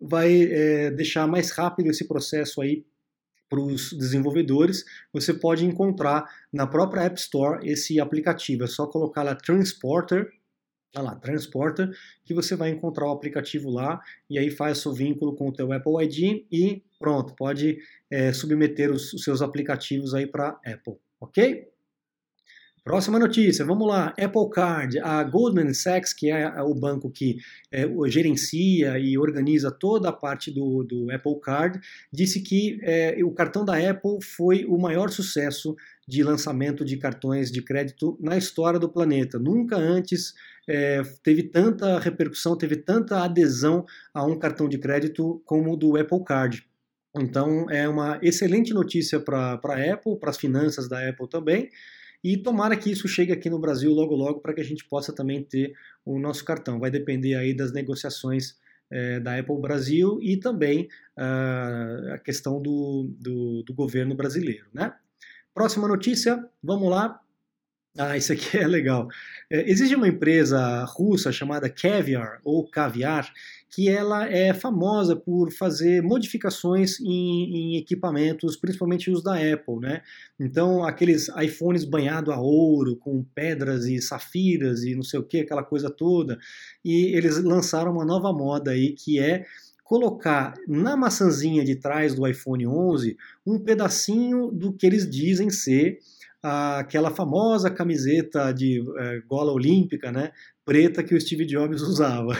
vai 0.00 0.44
é, 0.44 0.90
deixar 0.90 1.26
mais 1.26 1.50
rápido 1.50 1.90
esse 1.90 2.08
processo 2.08 2.62
aí 2.62 2.82
para 3.50 3.60
os 3.60 3.92
desenvolvedores, 3.92 4.84
você 5.12 5.34
pode 5.34 5.66
encontrar 5.66 6.24
na 6.52 6.68
própria 6.68 7.02
App 7.02 7.18
Store 7.18 7.68
esse 7.68 7.98
aplicativo. 7.98 8.62
É 8.62 8.68
só 8.68 8.86
colocar 8.86 9.24
lá 9.24 9.34
Transporter 9.34 10.30
Olha 10.96 11.04
lá, 11.04 11.14
Transporter, 11.14 11.88
que 12.24 12.34
você 12.34 12.56
vai 12.56 12.70
encontrar 12.70 13.06
o 13.06 13.12
aplicativo 13.12 13.70
lá 13.70 14.00
e 14.28 14.38
aí 14.38 14.50
faz 14.50 14.84
o 14.86 14.92
vínculo 14.92 15.36
com 15.36 15.48
o 15.48 15.52
teu 15.52 15.72
Apple 15.72 16.04
ID 16.04 16.44
e 16.50 16.82
pronto, 16.98 17.34
pode 17.34 17.78
é, 18.10 18.32
submeter 18.32 18.90
os, 18.90 19.12
os, 19.12 19.22
seus 19.22 19.40
aplicativos 19.40 20.14
aí 20.14 20.26
para 20.26 20.58
Apple, 20.66 20.96
ok? 21.20 21.70
Próxima 22.82 23.18
notícia, 23.18 23.62
vamos 23.62 23.86
lá. 23.86 24.14
Apple 24.18 24.48
Card, 24.50 24.98
a 25.00 25.22
Goldman 25.22 25.72
Sachs, 25.74 26.14
que 26.14 26.30
é 26.30 26.48
o 26.62 26.74
banco 26.74 27.10
que 27.10 27.36
é, 27.70 27.86
gerencia 28.08 28.98
e 28.98 29.18
organiza 29.18 29.70
toda 29.70 30.08
a 30.08 30.12
parte 30.12 30.50
do, 30.50 30.82
do 30.82 31.12
Apple 31.12 31.38
Card, 31.40 31.78
disse 32.10 32.40
que 32.40 32.80
é, 32.82 33.22
o 33.22 33.32
cartão 33.32 33.66
da 33.66 33.76
Apple 33.76 34.18
foi 34.22 34.64
o 34.64 34.78
maior 34.78 35.10
sucesso 35.10 35.76
de 36.08 36.22
lançamento 36.22 36.84
de 36.84 36.96
cartões 36.96 37.52
de 37.52 37.62
crédito 37.62 38.18
na 38.18 38.36
história 38.36 38.80
do 38.80 38.88
planeta. 38.88 39.38
Nunca 39.38 39.76
antes 39.76 40.34
é, 40.70 41.02
teve 41.24 41.42
tanta 41.42 41.98
repercussão, 41.98 42.56
teve 42.56 42.76
tanta 42.76 43.24
adesão 43.24 43.84
a 44.14 44.24
um 44.24 44.38
cartão 44.38 44.68
de 44.68 44.78
crédito 44.78 45.42
como 45.44 45.72
o 45.72 45.76
do 45.76 45.96
Apple 45.96 46.22
Card. 46.24 46.64
Então 47.16 47.68
é 47.68 47.88
uma 47.88 48.20
excelente 48.22 48.72
notícia 48.72 49.18
para 49.18 49.58
a 49.62 49.92
Apple, 49.92 50.16
para 50.20 50.30
as 50.30 50.36
finanças 50.36 50.88
da 50.88 51.08
Apple 51.08 51.28
também. 51.28 51.68
E 52.22 52.36
tomara 52.36 52.76
que 52.76 52.90
isso 52.90 53.08
chegue 53.08 53.32
aqui 53.32 53.50
no 53.50 53.58
Brasil 53.58 53.90
logo 53.92 54.14
logo 54.14 54.40
para 54.40 54.54
que 54.54 54.60
a 54.60 54.64
gente 54.64 54.84
possa 54.84 55.12
também 55.12 55.42
ter 55.42 55.72
o 56.04 56.20
nosso 56.20 56.44
cartão. 56.44 56.78
Vai 56.78 56.90
depender 56.90 57.34
aí 57.34 57.52
das 57.52 57.72
negociações 57.72 58.56
é, 58.90 59.18
da 59.18 59.38
Apple 59.38 59.60
Brasil 59.60 60.20
e 60.22 60.36
também 60.36 60.88
uh, 61.16 62.12
a 62.12 62.18
questão 62.18 62.62
do, 62.62 63.10
do, 63.18 63.62
do 63.64 63.74
governo 63.74 64.14
brasileiro. 64.14 64.66
Né? 64.72 64.92
Próxima 65.52 65.88
notícia, 65.88 66.44
vamos 66.62 66.90
lá. 66.90 67.20
Ah, 67.98 68.16
isso 68.16 68.32
aqui 68.32 68.56
é 68.56 68.66
legal. 68.66 69.08
É, 69.50 69.68
existe 69.68 69.94
uma 69.96 70.08
empresa 70.08 70.84
russa 70.84 71.32
chamada 71.32 71.68
Caviar, 71.68 72.40
ou 72.44 72.68
Caviar, 72.68 73.32
que 73.68 73.88
ela 73.88 74.28
é 74.28 74.54
famosa 74.54 75.16
por 75.16 75.52
fazer 75.52 76.02
modificações 76.02 77.00
em, 77.00 77.74
em, 77.74 77.76
equipamentos, 77.76 78.56
principalmente 78.56 79.10
os 79.10 79.22
da 79.22 79.34
Apple, 79.34 79.78
né? 79.80 80.02
Então, 80.38 80.84
aqueles 80.84 81.28
iPhones 81.28 81.84
banhados 81.84 82.32
a 82.32 82.38
ouro, 82.40 82.96
com 82.96 83.24
pedras 83.34 83.84
e 83.86 84.00
safiras 84.00 84.82
e 84.82 84.94
não 84.94 85.02
sei 85.02 85.18
o 85.20 85.24
que, 85.24 85.40
aquela 85.40 85.62
coisa 85.62 85.90
toda. 85.90 86.38
E 86.84 87.16
eles 87.16 87.42
lançaram 87.42 87.92
uma 87.92 88.04
nova 88.04 88.32
moda 88.32 88.70
aí, 88.70 88.92
que 88.92 89.18
é 89.18 89.44
colocar 89.84 90.54
na 90.68 90.96
maçãzinha 90.96 91.64
de 91.64 91.74
trás 91.74 92.14
do 92.14 92.24
iPhone 92.24 92.64
11 92.64 93.16
um 93.44 93.58
pedacinho 93.58 94.48
do 94.52 94.72
que 94.72 94.86
eles 94.86 95.08
dizem 95.10 95.50
ser 95.50 95.98
aquela 96.42 97.10
famosa 97.10 97.70
camiseta 97.70 98.52
de 98.52 98.82
é, 98.98 99.20
gola 99.28 99.52
olímpica, 99.52 100.10
né, 100.10 100.32
preta 100.64 101.02
que 101.02 101.14
o 101.14 101.20
Steve 101.20 101.44
Jobs 101.44 101.82
usava. 101.82 102.32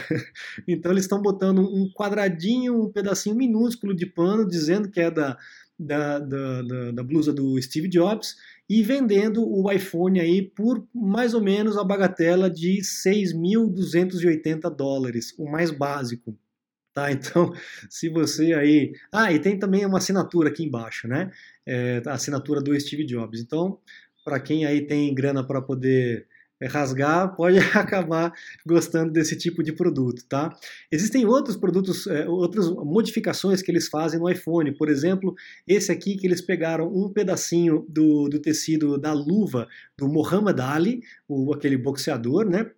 então 0.67 0.91
eles 0.91 1.03
estão 1.03 1.21
botando 1.21 1.59
um 1.59 1.89
quadradinho, 1.93 2.83
um 2.83 2.91
pedacinho 2.91 3.35
minúsculo 3.35 3.95
de 3.95 4.05
pano, 4.05 4.47
dizendo 4.47 4.89
que 4.89 4.99
é 4.99 5.11
da, 5.11 5.37
da, 5.77 6.19
da, 6.19 6.61
da, 6.61 6.91
da 6.91 7.03
blusa 7.03 7.33
do 7.33 7.61
Steve 7.61 7.87
Jobs 7.87 8.35
e 8.69 8.81
vendendo 8.81 9.43
o 9.43 9.71
iPhone 9.71 10.19
aí 10.19 10.41
por 10.41 10.87
mais 10.93 11.33
ou 11.33 11.41
menos 11.41 11.77
a 11.77 11.83
bagatela 11.83 12.49
de 12.49 12.81
6.280 12.81 14.73
dólares, 14.75 15.33
o 15.37 15.49
mais 15.49 15.71
básico. 15.71 16.37
Tá, 16.93 17.11
então, 17.11 17.53
se 17.89 18.09
você 18.09 18.53
aí. 18.53 18.93
Ah, 19.11 19.31
e 19.31 19.39
tem 19.39 19.57
também 19.57 19.85
uma 19.85 19.97
assinatura 19.97 20.49
aqui 20.49 20.63
embaixo, 20.63 21.07
né? 21.07 21.31
É, 21.65 22.01
a 22.05 22.13
assinatura 22.13 22.61
do 22.61 22.77
Steve 22.79 23.05
Jobs. 23.05 23.39
Então, 23.39 23.79
para 24.25 24.39
quem 24.39 24.65
aí 24.65 24.85
tem 24.85 25.13
grana 25.13 25.45
para 25.45 25.61
poder 25.61 26.27
é, 26.59 26.67
rasgar, 26.67 27.33
pode 27.37 27.57
acabar 27.73 28.33
gostando 28.65 29.11
desse 29.11 29.37
tipo 29.37 29.63
de 29.63 29.71
produto, 29.71 30.25
tá? 30.27 30.53
Existem 30.91 31.25
outros 31.25 31.55
produtos, 31.55 32.07
é, 32.07 32.27
outras 32.27 32.69
modificações 32.69 33.61
que 33.61 33.71
eles 33.71 33.87
fazem 33.87 34.19
no 34.19 34.29
iPhone. 34.29 34.75
Por 34.77 34.89
exemplo, 34.89 35.33
esse 35.65 35.91
aqui 35.93 36.17
que 36.17 36.27
eles 36.27 36.41
pegaram 36.41 36.93
um 36.93 37.09
pedacinho 37.09 37.85
do, 37.87 38.27
do 38.27 38.39
tecido 38.39 38.97
da 38.97 39.13
luva 39.13 39.67
do 39.97 40.09
Muhammad 40.09 40.59
Ali, 40.59 41.01
o, 41.27 41.53
aquele 41.53 41.77
boxeador, 41.77 42.49
né? 42.49 42.69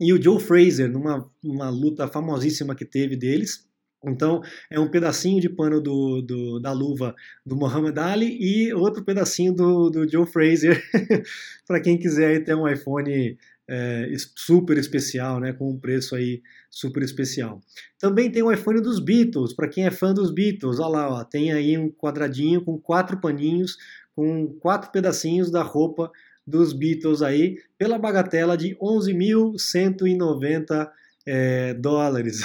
E 0.00 0.12
o 0.12 0.22
Joe 0.22 0.40
Fraser, 0.40 0.90
numa 0.90 1.28
uma 1.42 1.68
luta 1.70 2.06
famosíssima 2.06 2.74
que 2.74 2.84
teve 2.84 3.16
deles. 3.16 3.66
Então, 4.04 4.40
é 4.70 4.78
um 4.78 4.88
pedacinho 4.88 5.40
de 5.40 5.48
pano 5.48 5.80
do, 5.80 6.22
do, 6.22 6.60
da 6.60 6.70
luva 6.70 7.16
do 7.44 7.56
Muhammad 7.56 7.98
Ali 7.98 8.38
e 8.40 8.72
outro 8.72 9.04
pedacinho 9.04 9.52
do, 9.52 9.90
do 9.90 10.08
Joe 10.08 10.24
Fraser, 10.24 10.80
para 11.66 11.80
quem 11.80 11.98
quiser 11.98 12.44
ter 12.44 12.54
um 12.54 12.68
iPhone 12.68 13.36
é, 13.68 14.12
super 14.36 14.78
especial, 14.78 15.40
né, 15.40 15.52
com 15.52 15.70
um 15.70 15.78
preço 15.78 16.14
aí 16.14 16.42
super 16.70 17.02
especial. 17.02 17.60
Também 17.98 18.30
tem 18.30 18.42
o 18.42 18.52
iPhone 18.52 18.80
dos 18.80 19.00
Beatles, 19.00 19.52
para 19.52 19.68
quem 19.68 19.84
é 19.84 19.90
fã 19.90 20.14
dos 20.14 20.30
Beatles, 20.30 20.78
olha 20.78 20.88
lá, 20.88 21.10
ó, 21.20 21.24
tem 21.24 21.52
aí 21.52 21.76
um 21.76 21.90
quadradinho 21.90 22.64
com 22.64 22.78
quatro 22.78 23.20
paninhos, 23.20 23.76
com 24.14 24.48
quatro 24.60 24.90
pedacinhos 24.92 25.50
da 25.50 25.62
roupa 25.62 26.10
dos 26.48 26.72
Beatles 26.72 27.20
aí 27.20 27.58
pela 27.76 27.98
bagatela 27.98 28.56
de 28.56 28.74
11.190 28.76 30.88
é, 31.26 31.74
dólares. 31.74 32.40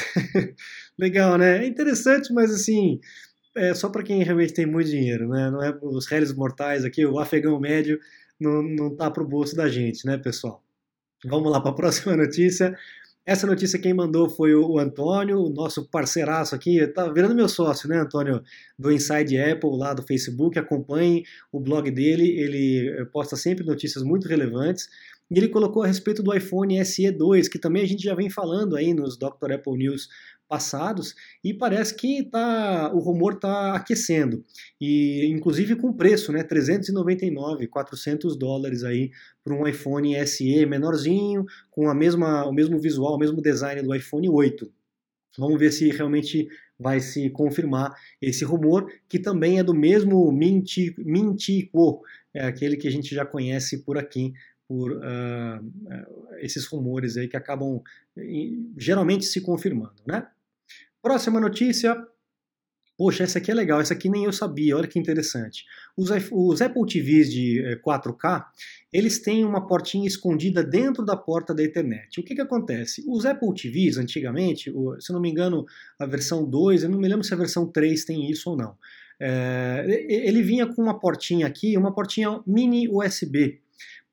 Legal, 0.99 1.37
né? 1.37 1.63
É 1.63 1.67
interessante, 1.67 2.33
mas 2.33 2.51
assim, 2.51 2.99
é 3.55 3.73
só 3.73 3.89
para 3.89 4.03
quem 4.03 4.21
realmente 4.23 4.53
tem 4.53 4.65
muito 4.65 4.89
dinheiro, 4.89 5.29
né? 5.29 5.49
Não 5.49 5.63
é 5.63 5.73
os 5.81 6.05
réis 6.05 6.33
mortais 6.33 6.83
aqui, 6.83 7.05
o 7.05 7.17
afegão 7.17 7.57
médio 7.59 7.97
não, 8.39 8.61
não 8.61 8.95
tá 8.95 9.09
pro 9.09 9.27
bolso 9.27 9.55
da 9.55 9.69
gente, 9.69 10.05
né, 10.05 10.17
pessoal? 10.17 10.61
Vamos 11.25 11.49
lá 11.49 11.61
para 11.61 11.71
a 11.71 11.75
próxima 11.75 12.15
notícia. 12.17 12.77
Essa 13.25 13.47
notícia 13.47 13.79
quem 13.79 13.93
mandou 13.93 14.29
foi 14.29 14.53
o 14.53 14.77
Antônio, 14.77 15.39
o 15.39 15.49
nosso 15.49 15.87
parceiraço 15.89 16.53
aqui, 16.53 16.85
tá 16.87 17.09
virando 17.09 17.33
meu 17.33 17.47
sócio, 17.47 17.87
né, 17.87 17.97
Antônio, 17.97 18.43
do 18.77 18.91
Inside 18.91 19.37
Apple 19.37 19.77
lá 19.77 19.93
do 19.93 20.03
Facebook. 20.03 20.59
Acompanhe 20.59 21.23
o 21.49 21.57
blog 21.57 21.89
dele, 21.89 22.27
ele 22.37 22.89
eh, 22.89 23.05
posta 23.05 23.37
sempre 23.37 23.65
notícias 23.65 24.03
muito 24.03 24.27
relevantes. 24.27 24.89
E 25.31 25.37
ele 25.39 25.47
colocou 25.47 25.83
a 25.83 25.87
respeito 25.87 26.21
do 26.21 26.35
iPhone 26.35 26.75
SE2, 26.79 27.49
que 27.49 27.57
também 27.57 27.81
a 27.81 27.87
gente 27.87 28.03
já 28.03 28.13
vem 28.13 28.29
falando 28.29 28.75
aí 28.75 28.93
nos 28.93 29.17
Dr. 29.17 29.53
Apple 29.53 29.77
News 29.77 30.09
passados 30.53 31.15
e 31.43 31.51
parece 31.51 31.95
que 31.95 32.21
tá, 32.21 32.93
o 32.93 32.99
rumor 32.99 33.33
está 33.33 33.73
aquecendo 33.73 34.45
e 34.79 35.25
inclusive 35.25 35.75
com 35.75 35.91
preço, 35.91 36.31
né, 36.31 36.43
399, 36.43 37.65
400 37.65 38.37
dólares 38.37 38.83
aí 38.83 39.09
para 39.43 39.55
um 39.55 39.67
iPhone 39.67 40.15
SE 40.27 40.63
menorzinho 40.67 41.43
com 41.71 41.89
a 41.89 41.95
mesma, 41.95 42.45
o 42.45 42.53
mesmo 42.53 42.77
visual, 42.77 43.15
o 43.15 43.17
mesmo 43.17 43.41
design 43.41 43.81
do 43.81 43.95
iPhone 43.95 44.29
8. 44.29 44.71
Vamos 45.39 45.59
ver 45.59 45.71
se 45.71 45.89
realmente 45.89 46.47
vai 46.77 46.99
se 46.99 47.31
confirmar 47.31 47.91
esse 48.21 48.45
rumor, 48.45 48.85
que 49.09 49.17
também 49.17 49.57
é 49.57 49.63
do 49.63 49.73
mesmo 49.73 50.31
Mintico, 50.31 52.01
é 52.31 52.45
aquele 52.45 52.77
que 52.77 52.87
a 52.87 52.91
gente 52.91 53.15
já 53.15 53.25
conhece 53.25 53.83
por 53.83 53.97
aqui, 53.97 54.33
por 54.67 54.91
uh, 54.91 56.37
esses 56.39 56.65
rumores 56.65 57.17
aí 57.17 57.27
que 57.27 57.37
acabam 57.37 57.81
geralmente 58.77 59.25
se 59.25 59.41
confirmando, 59.41 59.95
né? 60.05 60.27
Próxima 61.03 61.37
notícia. 61.37 61.97
Poxa, 62.97 63.25
essa 63.25 63.37
aqui 63.39 63.51
é 63.51 63.53
legal, 63.53 63.81
essa 63.81 63.93
aqui 63.93 64.07
nem 64.07 64.23
eu 64.23 64.31
sabia, 64.31 64.77
olha 64.77 64.87
que 64.87 64.97
interessante. 64.97 65.65
Os, 65.97 66.09
os 66.31 66.61
Apple 66.61 66.85
TVs 66.85 67.29
de 67.29 67.81
4K, 67.83 68.39
eh, 68.39 68.43
eles 68.93 69.19
têm 69.19 69.43
uma 69.43 69.67
portinha 69.67 70.07
escondida 70.07 70.63
dentro 70.63 71.03
da 71.03 71.17
porta 71.17 71.53
da 71.53 71.61
Ethernet. 71.61 72.21
O 72.21 72.23
que, 72.23 72.35
que 72.35 72.41
acontece? 72.41 73.03
Os 73.05 73.25
Apple 73.25 73.53
TVs, 73.53 73.97
antigamente, 73.97 74.71
se 74.99 75.11
não 75.11 75.19
me 75.19 75.29
engano, 75.29 75.65
a 75.99 76.05
versão 76.05 76.49
2, 76.49 76.83
eu 76.83 76.89
não 76.89 76.99
me 76.99 77.09
lembro 77.09 77.25
se 77.25 77.33
a 77.33 77.37
versão 77.37 77.69
3 77.69 78.05
tem 78.05 78.31
isso 78.31 78.51
ou 78.51 78.55
não. 78.55 78.77
É, 79.19 79.83
ele 80.07 80.41
vinha 80.41 80.67
com 80.67 80.81
uma 80.81 80.97
portinha 80.97 81.47
aqui, 81.47 81.75
uma 81.75 81.93
portinha 81.93 82.41
mini 82.47 82.87
USB 82.87 83.62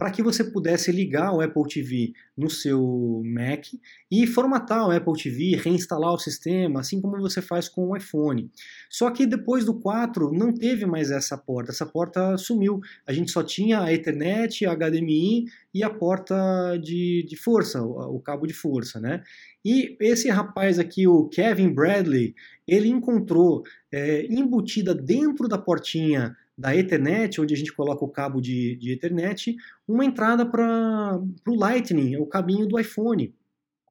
para 0.00 0.10
que 0.10 0.22
você 0.22 0.42
pudesse 0.42 0.90
ligar 0.90 1.30
o 1.30 1.42
Apple 1.42 1.68
TV 1.68 2.14
no 2.34 2.48
seu 2.48 3.20
Mac 3.22 3.66
e 4.10 4.26
formatar 4.26 4.88
o 4.88 4.90
Apple 4.90 5.12
TV, 5.12 5.56
reinstalar 5.56 6.14
o 6.14 6.18
sistema, 6.18 6.80
assim 6.80 7.02
como 7.02 7.20
você 7.20 7.42
faz 7.42 7.68
com 7.68 7.88
o 7.88 7.94
iPhone. 7.94 8.50
Só 8.88 9.10
que 9.10 9.26
depois 9.26 9.66
do 9.66 9.78
4 9.78 10.32
não 10.32 10.54
teve 10.54 10.86
mais 10.86 11.10
essa 11.10 11.36
porta, 11.36 11.70
essa 11.70 11.84
porta 11.84 12.38
sumiu. 12.38 12.80
A 13.06 13.12
gente 13.12 13.30
só 13.30 13.42
tinha 13.42 13.82
a 13.82 13.92
Ethernet, 13.92 14.64
a 14.64 14.74
HDMI 14.74 15.44
e 15.74 15.84
a 15.84 15.90
porta 15.90 16.34
de, 16.82 17.26
de 17.28 17.36
força, 17.36 17.82
o, 17.82 18.16
o 18.16 18.20
cabo 18.20 18.46
de 18.46 18.54
força, 18.54 18.98
né? 18.98 19.22
E 19.62 19.98
esse 20.00 20.30
rapaz 20.30 20.78
aqui, 20.78 21.06
o 21.06 21.28
Kevin 21.28 21.74
Bradley, 21.74 22.34
ele 22.66 22.88
encontrou 22.88 23.64
é, 23.92 24.24
embutida 24.30 24.94
dentro 24.94 25.46
da 25.46 25.58
portinha 25.58 26.34
da 26.60 26.76
Ethernet, 26.76 27.40
onde 27.40 27.54
a 27.54 27.56
gente 27.56 27.72
coloca 27.72 28.04
o 28.04 28.08
cabo 28.08 28.38
de, 28.38 28.76
de 28.76 28.92
Ethernet, 28.92 29.56
uma 29.88 30.04
entrada 30.04 30.44
para 30.44 31.18
o 31.48 31.54
Lightning, 31.54 32.18
o 32.18 32.26
cabinho 32.26 32.66
do 32.66 32.78
iPhone. 32.78 33.34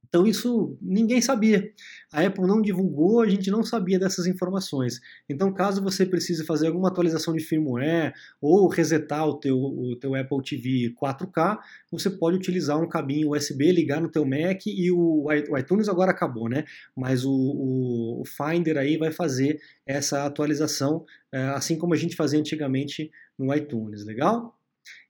Então 0.10 0.26
isso 0.26 0.76
ninguém 0.82 1.22
sabia. 1.22 1.72
A 2.12 2.26
Apple 2.26 2.48
não 2.48 2.62
divulgou, 2.62 3.22
a 3.22 3.30
gente 3.30 3.52
não 3.52 3.64
sabia 3.64 4.00
dessas 4.00 4.26
informações. 4.26 5.00
Então 5.30 5.54
caso 5.54 5.84
você 5.84 6.06
precise 6.06 6.44
fazer 6.46 6.68
alguma 6.68 6.90
atualização 6.90 7.34
de 7.34 7.44
firmware 7.44 8.14
ou 8.42 8.68
resetar 8.68 9.28
o 9.28 9.40
teu, 9.40 9.58
o 9.58 9.96
teu 9.96 10.16
Apple 10.16 10.42
TV 10.44 10.96
4K, 11.00 11.60
você 11.92 12.10
pode 12.10 12.38
utilizar 12.38 12.82
um 12.82 12.90
cabinho 12.90 13.32
USB, 13.32 13.72
ligar 13.72 14.02
no 14.02 14.10
teu 14.10 14.26
Mac 14.26 14.66
e 14.66 14.92
o, 14.92 15.28
o 15.28 15.58
iTunes 15.58 15.88
agora 15.88 16.12
acabou, 16.12 16.50
né? 16.50 16.66
Mas 16.96 17.24
o, 17.24 17.32
o, 17.32 18.24
Finder 18.26 18.78
aí 18.78 18.98
vai 18.98 19.12
fazer 19.12 19.60
essa 19.86 20.26
atualização, 20.26 21.06
é, 21.32 21.40
assim 21.50 21.78
como 21.78 21.94
a 21.94 21.98
gente 21.98 22.16
fazia 22.16 22.40
antigamente 22.40 23.12
no 23.38 23.54
iTunes, 23.54 24.06
legal? 24.06 24.59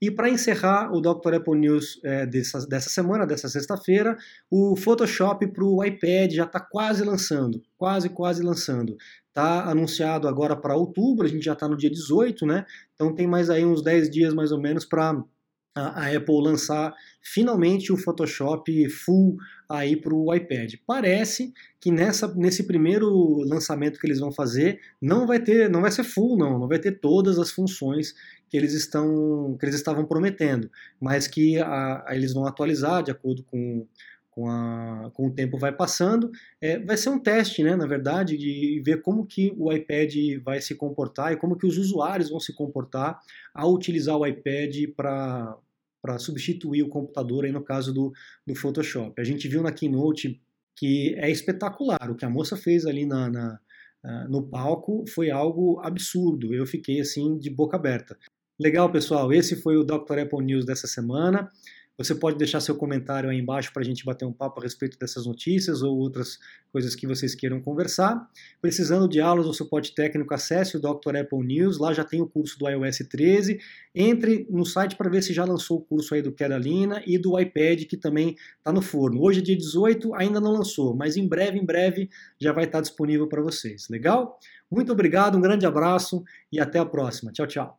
E 0.01 0.09
para 0.09 0.29
encerrar 0.29 0.91
o 0.93 1.01
Dr. 1.01 1.35
Apple 1.35 1.59
News 1.59 1.99
é, 2.03 2.25
dessa, 2.25 2.65
dessa 2.65 2.89
semana, 2.89 3.27
dessa 3.27 3.49
sexta-feira, 3.49 4.17
o 4.49 4.75
Photoshop 4.75 5.45
para 5.47 5.63
o 5.63 5.83
iPad 5.83 6.31
já 6.31 6.45
está 6.45 6.59
quase 6.59 7.03
lançando, 7.03 7.61
quase, 7.77 8.09
quase 8.09 8.41
lançando. 8.41 8.95
Está 9.27 9.69
anunciado 9.69 10.27
agora 10.27 10.55
para 10.55 10.75
outubro, 10.75 11.25
a 11.25 11.29
gente 11.29 11.43
já 11.43 11.53
está 11.53 11.67
no 11.67 11.77
dia 11.77 11.89
18, 11.89 12.45
né? 12.45 12.65
Então 12.95 13.13
tem 13.13 13.27
mais 13.27 13.49
aí 13.49 13.65
uns 13.65 13.83
10 13.83 14.09
dias 14.09 14.33
mais 14.33 14.51
ou 14.51 14.59
menos 14.59 14.85
para 14.85 15.21
a 15.75 16.07
Apple 16.07 16.41
lançar 16.41 16.93
finalmente 17.21 17.91
o 17.93 17.97
Photoshop 17.97 18.89
full 18.89 19.37
aí 19.69 19.95
para 19.95 20.13
o 20.13 20.33
iPad. 20.33 20.73
Parece 20.85 21.53
que 21.79 21.91
nessa, 21.91 22.33
nesse 22.35 22.63
primeiro 22.63 23.07
lançamento 23.47 23.99
que 23.99 24.07
eles 24.07 24.19
vão 24.19 24.31
fazer 24.31 24.79
não 25.01 25.27
vai 25.27 25.39
ter, 25.39 25.69
não 25.69 25.81
vai 25.81 25.91
ser 25.91 26.03
full 26.03 26.37
não, 26.37 26.57
não 26.59 26.67
vai 26.67 26.79
ter 26.79 26.99
todas 26.99 27.37
as 27.37 27.51
funções 27.51 28.13
que 28.49 28.57
eles 28.57 28.73
estão, 28.73 29.55
que 29.59 29.65
eles 29.65 29.75
estavam 29.75 30.05
prometendo, 30.05 30.69
mas 30.99 31.27
que 31.27 31.59
a, 31.59 32.03
a 32.07 32.15
eles 32.15 32.33
vão 32.33 32.45
atualizar 32.45 33.03
de 33.03 33.11
acordo 33.11 33.43
com 33.43 33.85
com, 34.31 34.47
a, 34.47 35.11
com, 35.13 35.27
o 35.27 35.31
tempo 35.31 35.57
vai 35.57 35.71
passando, 35.71 36.31
é, 36.61 36.79
vai 36.79 36.95
ser 36.95 37.09
um 37.09 37.19
teste, 37.19 37.61
né, 37.61 37.75
na 37.75 37.85
verdade, 37.85 38.37
de 38.37 38.81
ver 38.85 39.01
como 39.01 39.25
que 39.25 39.53
o 39.57 39.69
iPad 39.73 40.13
vai 40.45 40.61
se 40.61 40.75
comportar 40.75 41.33
e 41.33 41.35
como 41.35 41.57
que 41.57 41.67
os 41.67 41.77
usuários 41.77 42.29
vão 42.29 42.39
se 42.39 42.53
comportar 42.53 43.19
ao 43.53 43.73
utilizar 43.73 44.15
o 44.15 44.25
iPad 44.25 44.75
para 44.95 45.57
para 46.01 46.17
substituir 46.17 46.81
o 46.81 46.87
computador 46.87 47.43
aí 47.43 47.51
no 47.51 47.61
caso 47.61 47.93
do, 47.93 48.13
do 48.47 48.55
Photoshop. 48.55 49.19
A 49.19 49.23
gente 49.25 49.49
viu 49.49 49.61
na 49.61 49.69
Keynote 49.69 50.39
que 50.73 51.13
é 51.15 51.29
espetacular. 51.29 52.09
O 52.09 52.15
que 52.15 52.23
a 52.23 52.29
moça 52.29 52.55
fez 52.55 52.85
ali 52.85 53.05
na, 53.05 53.29
na 53.29 53.59
uh, 54.01 54.29
no 54.29 54.41
palco 54.41 55.03
foi 55.09 55.29
algo 55.29 55.77
absurdo. 55.81 56.53
Eu 56.53 56.65
fiquei 56.65 57.01
assim 57.01 57.37
de 57.37 57.49
boca 57.49 57.75
aberta. 57.75 58.17
Legal, 58.59 58.91
pessoal. 58.91 59.31
Esse 59.31 59.55
foi 59.55 59.77
o 59.77 59.85
Dr. 59.85 60.19
Apple 60.19 60.43
News 60.43 60.65
dessa 60.65 60.85
semana. 60.85 61.49
Você 61.97 62.13
pode 62.13 62.37
deixar 62.37 62.59
seu 62.59 62.75
comentário 62.75 63.29
aí 63.29 63.37
embaixo 63.37 63.71
para 63.71 63.81
a 63.81 63.85
gente 63.85 64.03
bater 64.03 64.25
um 64.25 64.33
papo 64.33 64.59
a 64.59 64.63
respeito 64.63 64.97
dessas 64.99 65.25
notícias 65.25 65.81
ou 65.81 65.97
outras 65.97 66.39
coisas 66.71 66.93
que 66.93 67.07
vocês 67.07 67.33
queiram 67.35 67.61
conversar. 67.61 68.25
Precisando 68.61 69.07
de 69.07 69.21
aulas 69.21 69.45
ou 69.45 69.53
suporte 69.53 69.95
técnico, 69.95 70.33
acesse 70.33 70.75
o 70.75 70.79
Dr. 70.81 71.15
Apple 71.21 71.45
News, 71.45 71.77
lá 71.77 71.93
já 71.93 72.03
tem 72.03 72.21
o 72.21 72.27
curso 72.27 72.59
do 72.59 72.69
iOS 72.69 72.99
13. 73.09 73.59
Entre 73.95 74.45
no 74.49 74.65
site 74.65 74.97
para 74.97 75.09
ver 75.09 75.21
se 75.21 75.33
já 75.33 75.45
lançou 75.45 75.77
o 75.77 75.81
curso 75.81 76.13
aí 76.13 76.21
do 76.21 76.31
Carolina 76.33 77.01
e 77.07 77.17
do 77.17 77.39
iPad, 77.39 77.85
que 77.85 77.95
também 77.95 78.35
está 78.57 78.73
no 78.73 78.81
forno. 78.81 79.21
Hoje 79.21 79.39
é 79.39 79.43
dia 79.43 79.57
18, 79.57 80.13
ainda 80.15 80.41
não 80.41 80.51
lançou, 80.51 80.93
mas 80.95 81.15
em 81.15 81.25
breve, 81.25 81.57
em 81.57 81.65
breve, 81.65 82.09
já 82.37 82.51
vai 82.51 82.65
estar 82.65 82.81
disponível 82.81 83.27
para 83.27 83.41
vocês. 83.41 83.87
Legal? 83.89 84.37
Muito 84.69 84.91
obrigado, 84.91 85.37
um 85.37 85.41
grande 85.41 85.65
abraço 85.65 86.23
e 86.51 86.59
até 86.59 86.77
a 86.77 86.85
próxima. 86.85 87.31
Tchau, 87.31 87.47
tchau. 87.47 87.78